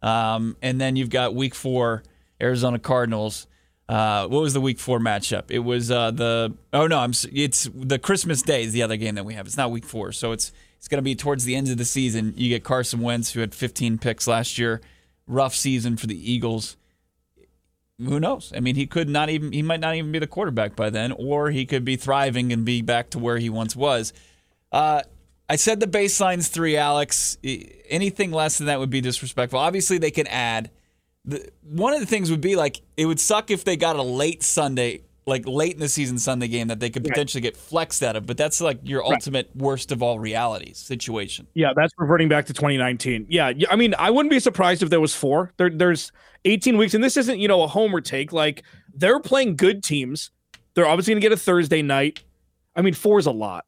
Um, 0.00 0.56
and 0.62 0.80
then 0.80 0.94
you've 0.94 1.10
got 1.10 1.34
week 1.34 1.56
four, 1.56 2.04
Arizona 2.40 2.78
Cardinals. 2.78 3.48
Uh, 3.88 4.28
what 4.28 4.40
was 4.40 4.52
the 4.52 4.60
week 4.60 4.78
four 4.78 5.00
matchup? 5.00 5.50
It 5.50 5.60
was 5.60 5.90
uh, 5.90 6.12
the 6.12 6.54
oh 6.72 6.86
no, 6.86 7.00
I'm 7.00 7.12
it's 7.32 7.68
the 7.74 7.98
Christmas 7.98 8.40
Day 8.40 8.62
is 8.62 8.72
the 8.72 8.82
other 8.82 8.96
game 8.96 9.16
that 9.16 9.24
we 9.24 9.34
have. 9.34 9.46
It's 9.46 9.56
not 9.56 9.72
week 9.72 9.86
four, 9.86 10.12
so 10.12 10.30
it's 10.30 10.52
it's 10.76 10.86
going 10.86 10.98
to 10.98 11.02
be 11.02 11.16
towards 11.16 11.46
the 11.46 11.56
end 11.56 11.68
of 11.68 11.78
the 11.78 11.84
season. 11.84 12.34
You 12.36 12.50
get 12.50 12.62
Carson 12.62 13.00
Wentz, 13.00 13.32
who 13.32 13.40
had 13.40 13.56
15 13.56 13.98
picks 13.98 14.28
last 14.28 14.56
year. 14.56 14.80
Rough 15.26 15.54
season 15.54 15.96
for 15.96 16.06
the 16.06 16.32
Eagles 16.32 16.76
who 18.04 18.20
knows? 18.20 18.52
I 18.54 18.60
mean, 18.60 18.76
he 18.76 18.86
could 18.86 19.08
not 19.08 19.28
even 19.28 19.52
he 19.52 19.62
might 19.62 19.80
not 19.80 19.94
even 19.96 20.12
be 20.12 20.18
the 20.18 20.26
quarterback 20.26 20.76
by 20.76 20.90
then, 20.90 21.12
or 21.12 21.50
he 21.50 21.66
could 21.66 21.84
be 21.84 21.96
thriving 21.96 22.52
and 22.52 22.64
be 22.64 22.80
back 22.80 23.10
to 23.10 23.18
where 23.18 23.38
he 23.38 23.50
once 23.50 23.74
was. 23.74 24.12
Uh, 24.70 25.02
I 25.48 25.56
said 25.56 25.80
the 25.80 25.86
baseline's 25.86 26.48
three, 26.48 26.76
Alex. 26.76 27.38
Anything 27.88 28.30
less 28.30 28.58
than 28.58 28.68
that 28.68 28.78
would 28.78 28.90
be 28.90 29.00
disrespectful. 29.00 29.58
Obviously, 29.58 29.98
they 29.98 30.10
can 30.10 30.26
add. 30.28 30.70
The, 31.24 31.50
one 31.62 31.92
of 31.92 32.00
the 32.00 32.06
things 32.06 32.30
would 32.30 32.40
be 32.40 32.54
like 32.54 32.80
it 32.96 33.06
would 33.06 33.18
suck 33.18 33.50
if 33.50 33.64
they 33.64 33.76
got 33.76 33.96
a 33.96 34.02
late 34.02 34.42
Sunday, 34.42 35.02
like 35.28 35.46
late 35.46 35.74
in 35.74 35.80
the 35.80 35.88
season 35.88 36.18
Sunday 36.18 36.48
game 36.48 36.68
that 36.68 36.80
they 36.80 36.90
could 36.90 37.04
potentially 37.04 37.40
get 37.40 37.56
flexed 37.56 38.02
out 38.02 38.16
of. 38.16 38.26
But 38.26 38.36
that's 38.36 38.60
like 38.60 38.80
your 38.82 39.02
right. 39.02 39.12
ultimate 39.12 39.50
worst 39.54 39.92
of 39.92 40.02
all 40.02 40.18
realities 40.18 40.78
situation. 40.78 41.46
Yeah, 41.54 41.72
that's 41.76 41.92
reverting 41.98 42.28
back 42.28 42.46
to 42.46 42.52
2019. 42.52 43.26
Yeah, 43.28 43.52
I 43.70 43.76
mean, 43.76 43.94
I 43.98 44.10
wouldn't 44.10 44.30
be 44.30 44.40
surprised 44.40 44.82
if 44.82 44.90
there 44.90 45.00
was 45.00 45.14
four. 45.14 45.52
There, 45.56 45.70
there's 45.70 46.10
18 46.44 46.76
weeks, 46.76 46.94
and 46.94 47.04
this 47.04 47.16
isn't, 47.16 47.38
you 47.38 47.48
know, 47.48 47.62
a 47.62 47.68
homer 47.68 48.00
take. 48.00 48.32
Like 48.32 48.64
they're 48.92 49.20
playing 49.20 49.56
good 49.56 49.82
teams. 49.84 50.30
They're 50.74 50.86
obviously 50.86 51.14
going 51.14 51.20
to 51.20 51.28
get 51.28 51.32
a 51.32 51.40
Thursday 51.40 51.82
night. 51.82 52.24
I 52.74 52.82
mean, 52.82 52.94
four 52.94 53.18
is 53.18 53.26
a 53.26 53.32
lot. 53.32 53.64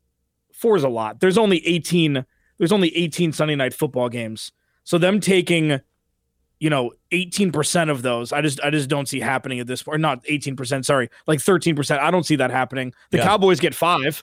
Four 0.53 0.77
is 0.77 0.85
a 0.85 0.89
lot. 0.89 1.21
There's 1.21 1.39
only 1.39 1.67
18. 1.67 2.25
There's 2.59 2.73
only 2.73 2.97
18 2.97 3.33
Sunday 3.33 3.57
night 3.57 3.75
football 3.75 4.09
games. 4.09 4.53
So 4.85 4.99
them 4.99 5.21
taking, 5.21 5.81
you 6.61 6.71
know, 6.71 6.93
18% 7.11 7.91
of 7.91 8.03
those, 8.03 8.33
I 8.33 8.43
just 8.43 8.61
I 8.63 8.71
just 8.71 8.89
don't 8.89 9.09
see 9.09 9.19
happening 9.19 9.59
at 9.59 9.67
this 9.67 9.83
point. 9.83 10.01
Not 10.01 10.23
18%, 10.25 10.85
sorry, 10.85 11.09
like 11.27 11.41
13%. 11.41 11.99
I 11.99 12.11
don't 12.11 12.25
see 12.25 12.37
that 12.37 12.51
happening. 12.51 12.93
The 13.11 13.19
yeah. 13.19 13.25
Cowboys 13.25 13.59
get 13.59 13.75
five. 13.75 14.23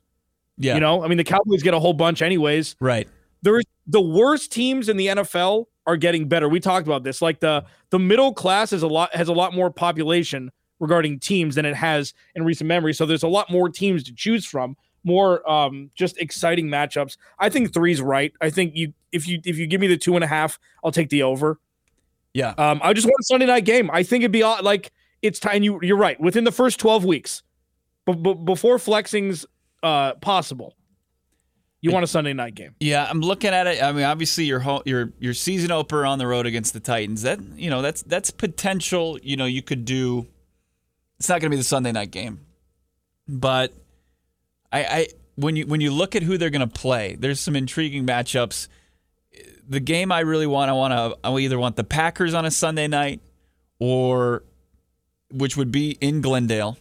Yeah. 0.57 0.75
You 0.75 0.79
know, 0.79 1.03
I 1.03 1.07
mean, 1.07 1.17
the 1.17 1.23
Cowboys 1.23 1.63
get 1.63 1.73
a 1.73 1.79
whole 1.79 1.93
bunch 1.93 2.21
anyways. 2.21 2.75
Right. 2.79 3.07
There's 3.41 3.65
the 3.87 4.01
worst 4.01 4.51
teams 4.51 4.87
in 4.87 4.97
the 4.97 5.07
NFL 5.07 5.65
are 5.85 5.97
getting 5.97 6.27
better. 6.27 6.47
We 6.47 6.59
talked 6.59 6.87
about 6.87 7.03
this. 7.03 7.21
Like 7.21 7.39
the 7.39 7.65
the 7.89 7.99
middle 7.99 8.33
class 8.33 8.71
is 8.71 8.83
a 8.83 8.87
lot 8.87 9.13
has 9.15 9.29
a 9.29 9.33
lot 9.33 9.53
more 9.53 9.71
population 9.71 10.51
regarding 10.79 11.19
teams 11.19 11.55
than 11.55 11.65
it 11.65 11.75
has 11.75 12.13
in 12.35 12.43
recent 12.43 12.67
memory. 12.67 12.93
So 12.93 13.05
there's 13.05 13.23
a 13.23 13.27
lot 13.27 13.49
more 13.49 13.69
teams 13.69 14.03
to 14.03 14.13
choose 14.13 14.45
from, 14.45 14.75
more 15.03 15.47
um, 15.49 15.89
just 15.95 16.17
exciting 16.17 16.67
matchups. 16.67 17.17
I 17.39 17.49
think 17.49 17.73
three's 17.73 18.01
right. 18.01 18.33
I 18.41 18.49
think 18.49 18.75
you 18.75 18.93
if 19.11 19.27
you 19.27 19.39
if 19.43 19.57
you 19.57 19.65
give 19.65 19.81
me 19.81 19.87
the 19.87 19.97
two 19.97 20.15
and 20.15 20.23
a 20.23 20.27
half, 20.27 20.59
I'll 20.83 20.91
take 20.91 21.09
the 21.09 21.23
over. 21.23 21.59
Yeah. 22.37 22.53
Um, 22.59 22.79
I 22.83 22.93
just 22.93 23.07
want 23.07 23.15
a 23.19 23.23
Sunday 23.23 23.47
night 23.47 23.65
game. 23.65 23.89
I 23.91 24.03
think 24.03 24.21
it'd 24.21 24.31
be 24.31 24.43
like 24.43 24.91
it's 25.23 25.39
time. 25.39 25.63
You 25.63 25.79
you're 25.81 25.97
right. 25.97 26.19
Within 26.19 26.43
the 26.43 26.51
first 26.51 26.79
twelve 26.79 27.03
weeks, 27.03 27.41
but 28.05 28.21
b- 28.21 28.35
before 28.35 28.77
flexing's 28.77 29.47
uh, 29.81 30.13
possible, 30.15 30.75
you 31.81 31.91
want 31.91 32.03
a 32.03 32.07
Sunday 32.07 32.33
night 32.33 32.53
game? 32.53 32.75
Yeah, 32.79 33.07
I'm 33.09 33.21
looking 33.21 33.49
at 33.49 33.65
it. 33.65 33.81
I 33.81 33.91
mean, 33.91 34.03
obviously 34.03 34.43
your 34.43 34.59
home, 34.59 34.83
your 34.85 35.13
your 35.17 35.33
season 35.33 35.71
opener 35.71 36.05
on 36.05 36.19
the 36.19 36.27
road 36.27 36.45
against 36.45 36.73
the 36.73 36.79
Titans. 36.79 37.23
That 37.23 37.39
you 37.55 37.71
know 37.71 37.81
that's 37.81 38.03
that's 38.03 38.29
potential. 38.29 39.17
You 39.23 39.35
know, 39.35 39.45
you 39.45 39.63
could 39.63 39.83
do. 39.83 40.27
It's 41.19 41.29
not 41.29 41.41
going 41.41 41.49
to 41.49 41.55
be 41.55 41.59
the 41.59 41.63
Sunday 41.63 41.91
night 41.91 42.11
game, 42.11 42.41
but 43.27 43.73
I, 44.71 44.83
I 44.83 45.07
when 45.37 45.55
you 45.55 45.65
when 45.65 45.81
you 45.81 45.89
look 45.89 46.15
at 46.15 46.21
who 46.21 46.37
they're 46.37 46.51
going 46.51 46.67
to 46.67 46.67
play, 46.67 47.15
there's 47.15 47.39
some 47.39 47.55
intriguing 47.55 48.05
matchups. 48.05 48.67
The 49.67 49.79
game 49.79 50.11
I 50.11 50.21
really 50.21 50.47
want, 50.47 50.69
I 50.69 50.73
want 50.73 50.93
to, 50.93 51.17
I 51.27 51.37
either 51.37 51.59
want 51.59 51.75
the 51.75 51.83
Packers 51.83 52.33
on 52.33 52.45
a 52.45 52.51
Sunday 52.51 52.87
night, 52.87 53.21
or 53.79 54.43
which 55.31 55.57
would 55.57 55.71
be 55.71 55.97
in 55.99 56.21
Glendale, 56.21 56.77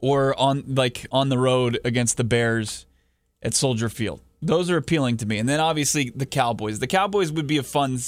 or 0.00 0.38
on 0.38 0.64
like 0.66 1.06
on 1.12 1.28
the 1.28 1.38
road 1.38 1.78
against 1.84 2.16
the 2.16 2.24
Bears 2.24 2.86
at 3.42 3.54
Soldier 3.54 3.88
Field. 3.88 4.20
Those 4.42 4.70
are 4.70 4.76
appealing 4.76 5.16
to 5.18 5.26
me. 5.26 5.38
And 5.38 5.48
then 5.48 5.60
obviously 5.60 6.10
the 6.14 6.26
Cowboys. 6.26 6.78
The 6.78 6.86
Cowboys 6.86 7.32
would 7.32 7.46
be 7.46 7.58
a 7.58 7.62
fun. 7.62 7.98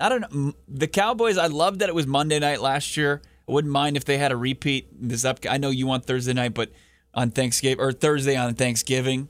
I 0.00 0.08
don't 0.08 0.32
know. 0.32 0.54
The 0.68 0.88
Cowboys. 0.88 1.38
I 1.38 1.46
love 1.46 1.78
that 1.78 1.88
it 1.88 1.94
was 1.94 2.06
Monday 2.06 2.38
night 2.38 2.60
last 2.60 2.96
year. 2.96 3.22
I 3.48 3.52
wouldn't 3.52 3.72
mind 3.72 3.96
if 3.96 4.04
they 4.04 4.18
had 4.18 4.32
a 4.32 4.36
repeat 4.36 4.88
this 4.92 5.24
up. 5.24 5.40
I 5.48 5.58
know 5.58 5.70
you 5.70 5.86
want 5.86 6.04
Thursday 6.04 6.32
night, 6.32 6.54
but 6.54 6.70
on 7.14 7.30
Thanksgiving 7.30 7.80
or 7.80 7.92
Thursday 7.92 8.36
on 8.36 8.54
Thanksgiving. 8.54 9.28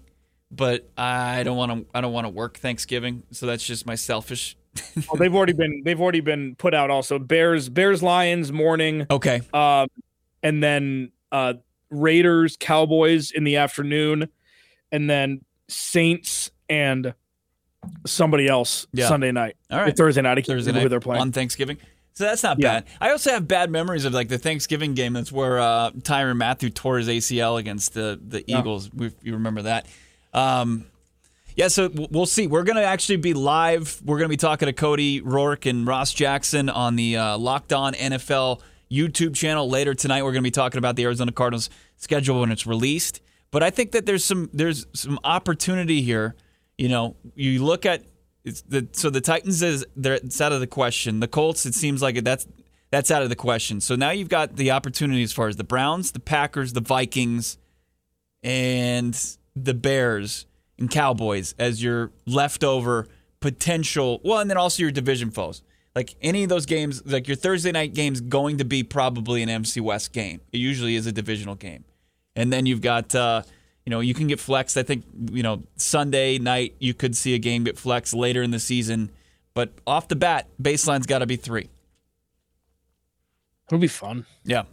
But 0.51 0.91
I 0.97 1.43
don't 1.45 1.57
want 1.57 1.73
to. 1.73 1.87
I 1.95 2.01
don't 2.01 2.13
want 2.13 2.27
to 2.27 2.31
work 2.31 2.59
Thanksgiving, 2.59 3.23
so 3.31 3.47
that's 3.47 3.65
just 3.65 3.87
my 3.87 3.95
selfish. 3.95 4.57
well, 4.97 5.17
they've 5.19 5.35
already 5.35 5.53
been. 5.53 5.83
They've 5.85 6.01
already 6.01 6.21
been 6.21 6.57
put 6.57 6.75
out. 6.75 6.91
Also, 6.91 7.19
Bears, 7.19 7.69
Bears, 7.69 8.03
Lions 8.03 8.51
morning. 8.51 9.07
Okay. 9.11 9.43
Um, 9.53 9.89
and 10.43 10.63
then 10.63 11.13
uh, 11.31 11.55
Raiders, 11.91 12.57
Cowboys 12.59 13.31
in 13.31 13.45
the 13.45 13.57
afternoon 13.57 14.29
and 14.93 15.09
then 15.09 15.45
Saints 15.69 16.51
and 16.69 17.15
somebody 18.07 18.47
else 18.47 18.87
yeah. 18.93 19.09
Sunday 19.09 19.33
night. 19.33 19.57
All 19.71 19.79
right, 19.79 19.97
Thursday 19.97 20.23
night. 20.23 20.39
I 20.39 20.43
Thursday 20.43 20.73
night 20.73 20.83
who 20.83 20.89
they're 20.89 21.01
playing 21.01 21.23
on 21.23 21.33
Thanksgiving. 21.33 21.79
So 22.15 22.25
that's 22.25 22.43
not 22.43 22.59
yeah. 22.59 22.81
bad. 22.81 22.89
I 23.01 23.11
also 23.13 23.31
have 23.31 23.49
bad 23.49 23.71
memories 23.71 24.05
of 24.05 24.13
like 24.13 24.29
the 24.29 24.39
Thanksgiving 24.39 24.95
game. 24.95 25.13
That's 25.13 25.33
where 25.33 25.59
uh, 25.59 25.91
Tyrann 25.91 26.37
Mathieu 26.37 26.69
tore 26.69 26.99
his 26.99 27.09
ACL 27.09 27.59
against 27.59 27.95
the 27.95 28.21
the 28.23 28.45
Eagles. 28.51 28.91
Yeah. 28.95 29.09
you 29.23 29.35
remember 29.35 29.63
that? 29.63 29.87
Um, 30.33 30.87
yeah, 31.57 31.69
so 31.69 31.91
we'll 31.93 32.27
see. 32.27 32.47
We're 32.47 32.63
going 32.63 32.77
to 32.77 32.85
actually 32.85 33.17
be 33.17 33.35
live. 33.35 34.01
We're 34.05 34.19
going 34.19 34.29
to 34.29 34.33
be 34.33 34.37
talking 34.37 34.67
to 34.67 34.73
Cody 34.73 35.21
Rourke 35.21 35.67
and 35.67 35.87
Ross 35.87 36.13
Jackson 36.13 36.69
on 36.69 36.97
the 36.97 37.17
uh, 37.17 37.39
Locked 37.39 37.73
On 37.73 37.93
NFL 37.93 38.61
YouTube 38.91 39.35
channel 39.35 39.69
later 39.69 39.95
tonight. 39.95 40.23
We're 40.23 40.33
going 40.33 40.43
to 40.43 40.47
be 40.47 40.51
talking 40.51 40.79
about 40.79 40.97
the 40.97 41.05
Arizona 41.05 41.33
Cardinals 41.33 41.71
schedule 41.97 42.41
when 42.41 42.51
it's 42.51 42.67
released. 42.67 43.21
But 43.51 43.63
I 43.63 43.71
think 43.71 43.93
that 43.93 44.07
there's 44.07 44.25
some 44.25 44.49
there's 44.53 44.87
some 44.95 45.19
opportunity 45.25 46.03
here. 46.03 46.37
You 46.79 46.89
know, 46.89 47.17
you 47.35 47.65
look 47.65 47.85
at 47.85 48.05
the 48.45 48.89
so 48.93 49.11
the 49.11 49.21
Titans 49.21 49.61
is 49.63 49.85
they're 49.97 50.15
it's 50.15 50.41
out 50.41 50.53
of 50.53 50.61
the 50.61 50.67
question. 50.67 51.21
The 51.21 51.29
Colts, 51.29 51.67
it 51.67 51.75
seems 51.75 52.01
like 52.01 52.23
that's 52.23 52.47
that's 52.91 53.11
out 53.11 53.23
of 53.23 53.29
the 53.29 53.37
question. 53.37 53.81
So 53.81 53.97
now 53.97 54.11
you've 54.11 54.29
got 54.29 54.57
the 54.57 54.71
opportunity 54.71 55.23
as 55.23 55.33
far 55.33 55.49
as 55.49 55.57
the 55.57 55.65
Browns, 55.65 56.13
the 56.13 56.21
Packers, 56.21 56.73
the 56.73 56.81
Vikings, 56.81 57.59
and 58.43 59.15
the 59.55 59.75
Bears 59.75 60.47
and 60.79 60.91
Cowboys 60.91 61.55
as 61.59 61.83
your 61.83 62.11
leftover 62.27 63.07
potential. 63.41 64.21
Well, 64.25 64.39
and 64.39 64.51
then 64.51 64.57
also 64.57 64.83
your 64.83 64.93
division 64.93 65.31
foes. 65.31 65.63
Like 65.95 66.15
any 66.23 66.45
of 66.45 66.49
those 66.49 66.67
games, 66.67 67.03
like 67.05 67.27
your 67.27 67.37
Thursday 67.37 67.73
night 67.73 67.95
game's 67.95 68.21
going 68.21 68.59
to 68.59 68.65
be 68.65 68.83
probably 68.83 69.43
an 69.43 69.49
NFC 69.49 69.81
West 69.81 70.13
game. 70.13 70.41
It 70.53 70.59
usually 70.59 70.95
is 70.95 71.07
a 71.07 71.13
divisional 71.13 71.57
game. 71.57 71.85
And 72.37 72.53
then 72.53 72.65
you've 72.65 72.81
got, 72.81 73.15
uh, 73.15 73.43
you 73.85 73.91
know, 73.91 74.01
you 74.01 74.15
can 74.15 74.29
get 74.29 74.39
flexed. 74.39 74.77
I 74.77 74.85
think, 74.85 75.05
you 75.33 75.43
know, 75.43 75.65
Sunday 75.77 76.39
night 76.39 76.77
you 76.79 76.95
could 76.95 77.17
see 77.17 77.35
a 77.35 77.39
game 77.39 77.65
get 77.65 77.77
flexed 77.77 78.15
later 78.15 78.43
in 78.43 78.53
the 78.53 78.61
season. 78.61 79.11
But 79.53 79.73
off 79.87 80.07
the 80.07 80.17
bat, 80.17 80.47
baseline's 80.63 81.07
got 81.07 81.19
to 81.19 81.27
be 81.27 81.37
three. 81.37 81.69
It'll 83.69 83.81
be 83.81 83.89
fun. 83.89 84.27
Yeah. 84.45 84.65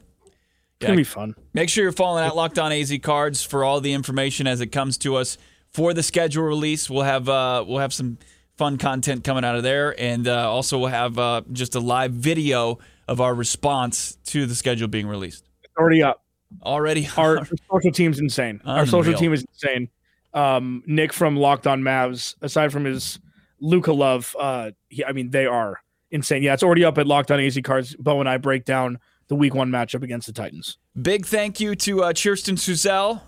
It's 0.79 0.85
gonna 0.85 0.97
be 0.97 1.03
fun. 1.03 1.35
Make 1.53 1.69
sure 1.69 1.83
you're 1.83 1.91
following 1.91 2.23
at 2.23 2.35
Locked 2.35 2.59
On 2.59 2.71
AZ 2.71 2.95
Cards 3.01 3.43
for 3.43 3.63
all 3.63 3.81
the 3.81 3.93
information 3.93 4.45
as 4.45 4.61
it 4.61 4.67
comes 4.67 4.99
to 4.99 5.15
us 5.15 5.39
for 5.71 5.91
the 5.91 6.03
schedule 6.03 6.43
release. 6.43 6.87
We'll 6.87 7.01
have 7.01 7.27
uh, 7.27 7.65
we'll 7.67 7.79
have 7.79 7.93
some 7.93 8.19
fun 8.57 8.77
content 8.77 9.23
coming 9.23 9.43
out 9.43 9.55
of 9.55 9.63
there, 9.63 9.99
and 9.99 10.27
uh, 10.27 10.51
also 10.51 10.77
we'll 10.77 10.89
have 10.89 11.17
uh, 11.17 11.41
just 11.51 11.73
a 11.73 11.79
live 11.79 12.11
video 12.11 12.77
of 13.07 13.21
our 13.21 13.33
response 13.33 14.17
to 14.25 14.45
the 14.45 14.53
schedule 14.53 14.87
being 14.87 15.07
released. 15.07 15.45
It's 15.63 15.73
already 15.75 16.03
up. 16.03 16.23
already. 16.63 17.09
Our 17.17 17.43
social 17.45 17.91
team's 17.91 18.19
insane. 18.19 18.61
Our 18.63 18.85
social 18.85 19.15
team 19.15 19.33
is 19.33 19.45
insane. 19.45 19.89
Um, 20.35 20.83
Nick 20.85 21.11
from 21.11 21.37
Locked 21.37 21.65
On 21.65 21.81
Mavs, 21.81 22.35
aside 22.41 22.71
from 22.71 22.85
his 22.85 23.19
Luka 23.59 23.93
love, 23.93 24.35
uh, 24.39 24.71
he, 24.89 25.03
I 25.03 25.11
mean, 25.11 25.31
they 25.31 25.47
are 25.47 25.81
insane. 26.11 26.43
Yeah, 26.43 26.53
it's 26.53 26.61
already 26.61 26.85
up 26.85 26.99
at 26.99 27.07
Locked 27.07 27.31
On 27.31 27.39
AZ 27.39 27.57
Cards. 27.63 27.95
Bo 27.95 28.19
and 28.19 28.29
I 28.29 28.37
break 28.37 28.63
down 28.63 28.99
the 29.27 29.35
Week 29.35 29.53
One 29.53 29.69
matchup 29.69 30.03
against 30.03 30.27
the 30.27 30.33
Titans. 30.33 30.77
Big 30.99 31.25
thank 31.25 31.59
you 31.59 31.75
to 31.75 32.03
uh, 32.03 32.13
Kirsten 32.13 32.55
Suzel. 32.55 33.21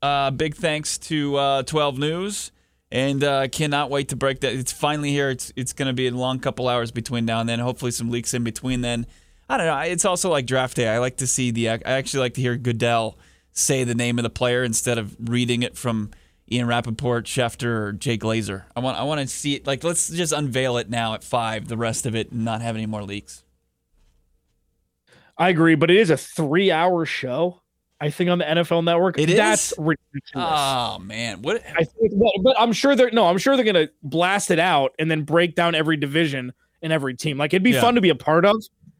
Uh, 0.00 0.30
big 0.30 0.56
thanks 0.56 0.98
to 0.98 1.36
uh, 1.36 1.62
12 1.62 1.98
News. 1.98 2.52
And 2.90 3.24
uh, 3.24 3.48
cannot 3.48 3.88
wait 3.88 4.10
to 4.10 4.16
break 4.16 4.40
that. 4.40 4.52
It's 4.52 4.72
finally 4.72 5.10
here. 5.10 5.30
It's 5.30 5.50
it's 5.56 5.72
going 5.72 5.86
to 5.86 5.94
be 5.94 6.08
a 6.08 6.10
long 6.10 6.40
couple 6.40 6.68
hours 6.68 6.90
between 6.90 7.24
now 7.24 7.40
and 7.40 7.48
then. 7.48 7.58
Hopefully, 7.58 7.90
some 7.90 8.10
leaks 8.10 8.34
in 8.34 8.44
between 8.44 8.82
then. 8.82 9.06
I 9.48 9.56
don't 9.56 9.66
know. 9.66 9.78
It's 9.78 10.04
also 10.04 10.28
like 10.28 10.44
draft 10.44 10.76
day. 10.76 10.88
I 10.88 10.98
like 10.98 11.16
to 11.16 11.26
see 11.26 11.50
the. 11.50 11.70
I 11.70 11.80
actually 11.84 12.20
like 12.20 12.34
to 12.34 12.42
hear 12.42 12.54
Goodell 12.56 13.16
say 13.52 13.84
the 13.84 13.94
name 13.94 14.18
of 14.18 14.24
the 14.24 14.30
player 14.30 14.62
instead 14.62 14.98
of 14.98 15.16
reading 15.18 15.62
it 15.62 15.74
from 15.74 16.10
Ian 16.50 16.66
Rapoport, 16.66 17.24
Schefter, 17.24 17.64
or 17.64 17.92
Jake 17.92 18.20
Glazer. 18.20 18.64
I 18.76 18.80
want 18.80 18.98
I 18.98 19.04
want 19.04 19.22
to 19.22 19.26
see 19.26 19.54
it. 19.54 19.66
Like, 19.66 19.84
let's 19.84 20.10
just 20.10 20.34
unveil 20.34 20.76
it 20.76 20.90
now 20.90 21.14
at 21.14 21.24
five. 21.24 21.68
The 21.68 21.78
rest 21.78 22.04
of 22.04 22.14
it, 22.14 22.30
and 22.30 22.44
not 22.44 22.60
have 22.60 22.76
any 22.76 22.84
more 22.84 23.02
leaks. 23.02 23.41
I 25.38 25.48
agree, 25.48 25.74
but 25.74 25.90
it 25.90 25.96
is 25.96 26.10
a 26.10 26.16
three-hour 26.16 27.06
show. 27.06 27.60
I 28.00 28.10
think 28.10 28.30
on 28.30 28.38
the 28.38 28.44
NFL 28.44 28.82
Network. 28.84 29.16
It 29.18 29.30
is? 29.30 29.36
That's 29.36 29.72
ridiculous. 29.78 30.32
Oh 30.34 30.98
man, 30.98 31.40
what? 31.42 31.62
I 31.64 31.84
think, 31.84 32.12
but, 32.18 32.32
but 32.42 32.56
I'm 32.60 32.72
sure 32.72 32.96
they're 32.96 33.12
no. 33.12 33.26
I'm 33.26 33.38
sure 33.38 33.54
they're 33.56 33.64
gonna 33.64 33.88
blast 34.02 34.50
it 34.50 34.58
out 34.58 34.92
and 34.98 35.08
then 35.08 35.22
break 35.22 35.54
down 35.54 35.76
every 35.76 35.96
division 35.96 36.52
and 36.82 36.92
every 36.92 37.14
team. 37.16 37.38
Like 37.38 37.54
it'd 37.54 37.62
be 37.62 37.70
Yeah. 37.70 37.80
fun 37.80 37.94
to 37.94 38.00
be 38.00 38.08
a 38.08 38.16
part 38.16 38.44
of. 38.44 38.56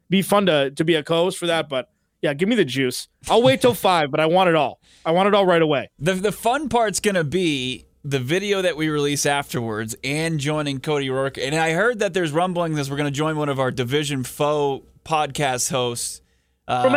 Be 0.08 0.22
fun 0.22 0.46
to 0.46 0.70
to 0.70 0.84
be 0.84 0.94
a 0.94 1.02
co-host 1.02 1.36
for 1.38 1.48
that. 1.48 1.68
But 1.68 1.90
yeah, 2.20 2.32
give 2.32 2.48
me 2.48 2.54
the 2.54 2.64
juice. 2.64 3.08
I'll 3.28 3.42
wait 3.42 3.60
till 3.60 3.74
five, 3.74 4.12
but 4.12 4.20
I 4.20 4.26
want 4.26 4.48
it 4.50 4.54
all. 4.54 4.78
I 5.04 5.10
want 5.10 5.26
it 5.26 5.34
all 5.34 5.46
right 5.46 5.62
away. 5.62 5.90
The 5.98 6.14
the 6.14 6.30
fun 6.32 6.68
part's 6.68 7.00
gonna 7.00 7.24
be 7.24 7.86
the 8.04 8.20
video 8.20 8.62
that 8.62 8.76
we 8.76 8.88
release 8.88 9.26
afterwards 9.26 9.96
and 10.04 10.38
joining 10.38 10.78
Cody 10.78 11.10
Rourke. 11.10 11.38
And 11.38 11.56
I 11.56 11.72
heard 11.72 11.98
that 11.98 12.14
there's 12.14 12.30
rumblings 12.30 12.78
as 12.78 12.88
we're 12.88 12.96
gonna 12.98 13.10
join 13.10 13.36
one 13.36 13.48
of 13.48 13.58
our 13.58 13.72
division 13.72 14.22
foe 14.22 14.84
podcast 15.04 15.72
hosts. 15.72 16.20
Uh, 16.68 16.88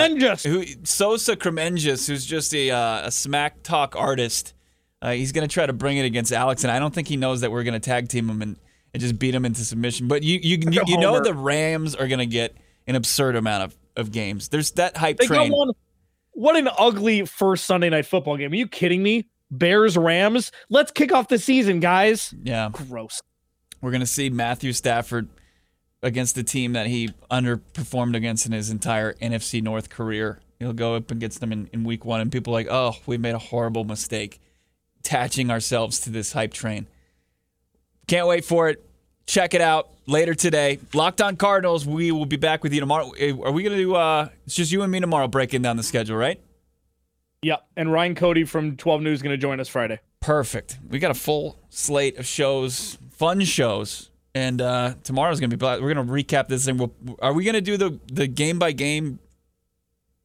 who 0.43 0.63
Sosa 0.83 1.35
Kremenjis, 1.35 2.07
who's 2.07 2.25
just 2.25 2.53
a 2.53 2.71
uh, 2.71 3.07
a 3.07 3.11
smack 3.11 3.63
talk 3.63 3.95
artist. 3.95 4.53
Uh, 5.01 5.11
he's 5.11 5.31
gonna 5.31 5.47
try 5.47 5.65
to 5.65 5.73
bring 5.73 5.97
it 5.97 6.05
against 6.05 6.31
Alex, 6.31 6.63
and 6.63 6.71
I 6.71 6.79
don't 6.79 6.93
think 6.93 7.07
he 7.07 7.17
knows 7.17 7.41
that 7.41 7.51
we're 7.51 7.63
gonna 7.63 7.79
tag 7.79 8.07
team 8.07 8.29
him 8.29 8.41
and, 8.41 8.57
and 8.93 9.01
just 9.01 9.17
beat 9.17 9.33
him 9.33 9.43
into 9.43 9.65
submission. 9.65 10.07
But 10.07 10.23
you 10.23 10.39
you 10.41 10.57
you, 10.69 10.81
you 10.85 10.97
know 10.97 11.19
the 11.19 11.33
Rams 11.33 11.95
are 11.95 12.07
gonna 12.07 12.25
get 12.27 12.55
an 12.87 12.95
absurd 12.95 13.35
amount 13.35 13.63
of, 13.63 13.75
of 13.95 14.11
games. 14.11 14.49
There's 14.49 14.71
that 14.71 14.97
hype 14.97 15.17
They 15.17 15.27
train. 15.27 15.51
one. 15.51 15.71
What 16.31 16.55
an 16.57 16.69
ugly 16.77 17.25
first 17.25 17.65
Sunday 17.65 17.89
night 17.89 18.05
football 18.05 18.37
game. 18.37 18.51
Are 18.51 18.55
you 18.55 18.67
kidding 18.67 19.01
me? 19.01 19.27
Bears 19.51 19.97
Rams. 19.97 20.51
Let's 20.69 20.91
kick 20.91 21.13
off 21.13 21.27
the 21.29 21.39
season, 21.39 21.79
guys. 21.79 22.33
Yeah. 22.43 22.69
Gross. 22.71 23.21
We're 23.81 23.91
going 23.91 24.01
to 24.01 24.07
see 24.07 24.29
Matthew 24.29 24.73
Stafford 24.73 25.29
against 26.03 26.35
the 26.35 26.43
team 26.43 26.73
that 26.73 26.87
he 26.87 27.09
underperformed 27.31 28.15
against 28.15 28.45
in 28.45 28.51
his 28.51 28.69
entire 28.69 29.13
NFC 29.15 29.61
North 29.61 29.89
career. 29.89 30.39
He'll 30.59 30.73
go 30.73 30.95
up 30.95 31.11
against 31.11 31.39
them 31.41 31.51
in, 31.51 31.69
in 31.73 31.83
week 31.83 32.05
one, 32.05 32.21
and 32.21 32.31
people 32.31 32.53
are 32.53 32.57
like, 32.57 32.67
oh, 32.69 32.95
we 33.05 33.17
made 33.17 33.35
a 33.35 33.39
horrible 33.39 33.83
mistake 33.83 34.39
attaching 34.99 35.51
ourselves 35.51 35.99
to 36.01 36.09
this 36.09 36.33
hype 36.33 36.53
train. 36.53 36.87
Can't 38.07 38.27
wait 38.27 38.45
for 38.45 38.69
it. 38.69 38.83
Check 39.25 39.53
it 39.53 39.61
out 39.61 39.89
later 40.05 40.35
today. 40.35 40.79
Locked 40.93 41.19
on 41.21 41.35
Cardinals. 41.35 41.85
We 41.85 42.11
will 42.11 42.25
be 42.27 42.37
back 42.37 42.63
with 42.63 42.73
you 42.73 42.79
tomorrow. 42.79 43.11
Eh, 43.17 43.31
Are 43.31 43.51
we 43.51 43.63
going 43.63 43.75
to 43.75 43.83
do, 43.83 43.95
uh, 43.95 44.29
it's 44.45 44.55
just 44.55 44.71
you 44.71 44.83
and 44.83 44.91
me 44.91 44.99
tomorrow 44.99 45.27
breaking 45.27 45.63
down 45.63 45.77
the 45.77 45.83
schedule, 45.83 46.15
right? 46.15 46.39
Yep. 47.41 47.65
And 47.75 47.91
Ryan 47.91 48.15
Cody 48.15 48.43
from 48.43 48.77
12 48.77 49.01
News 49.01 49.19
is 49.19 49.21
going 49.23 49.33
to 49.33 49.37
join 49.37 49.59
us 49.59 49.67
Friday. 49.67 49.99
Perfect. 50.19 50.77
We 50.89 50.99
got 50.99 51.11
a 51.11 51.15
full 51.15 51.59
slate 51.69 52.17
of 52.17 52.25
shows, 52.25 52.97
fun 53.11 53.41
shows, 53.41 54.09
and 54.35 54.61
uh, 54.61 54.93
tomorrow's 55.03 55.39
gonna 55.39 55.47
be. 55.49 55.55
bla- 55.55 55.81
We're 55.81 55.93
gonna 55.93 56.11
recap 56.11 56.47
this 56.47 56.65
thing. 56.65 56.77
We'll, 56.77 56.93
are 57.19 57.33
we 57.33 57.43
gonna 57.43 57.61
do 57.61 57.77
the 57.77 57.99
the 58.11 58.27
game 58.27 58.59
by 58.59 58.71
game 58.73 59.17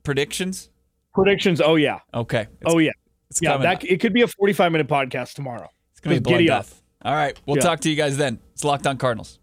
predictions? 0.03 0.69
Predictions. 1.15 1.61
Oh 1.61 1.77
yeah. 1.77 2.01
Okay. 2.13 2.43
It's, 2.61 2.75
oh 2.75 2.79
yeah. 2.79 2.91
it's 3.31 3.41
Yeah. 3.41 3.53
coming. 3.53 3.65
That 3.69 3.85
it 3.85 4.01
could 4.01 4.13
be 4.13 4.23
a 4.23 4.29
45 4.29 4.73
minute 4.73 4.89
podcast 4.89 5.35
tomorrow. 5.35 5.69
it's 5.93 6.01
gonna 6.01 6.17
be 6.17 6.21
just 6.21 6.29
giddy 6.29 6.51
up. 6.51 6.67
All 7.03 7.15
right. 7.15 7.39
We'll 7.47 7.57
Yeah. 7.57 7.63
talk 7.63 7.81
to 7.81 7.91
you 7.91 7.97
guys 7.97 8.17
then. 8.17 8.39
It's 8.53 8.65
locked 8.65 8.87
on 8.87 8.99
Cardinals. 8.99 9.39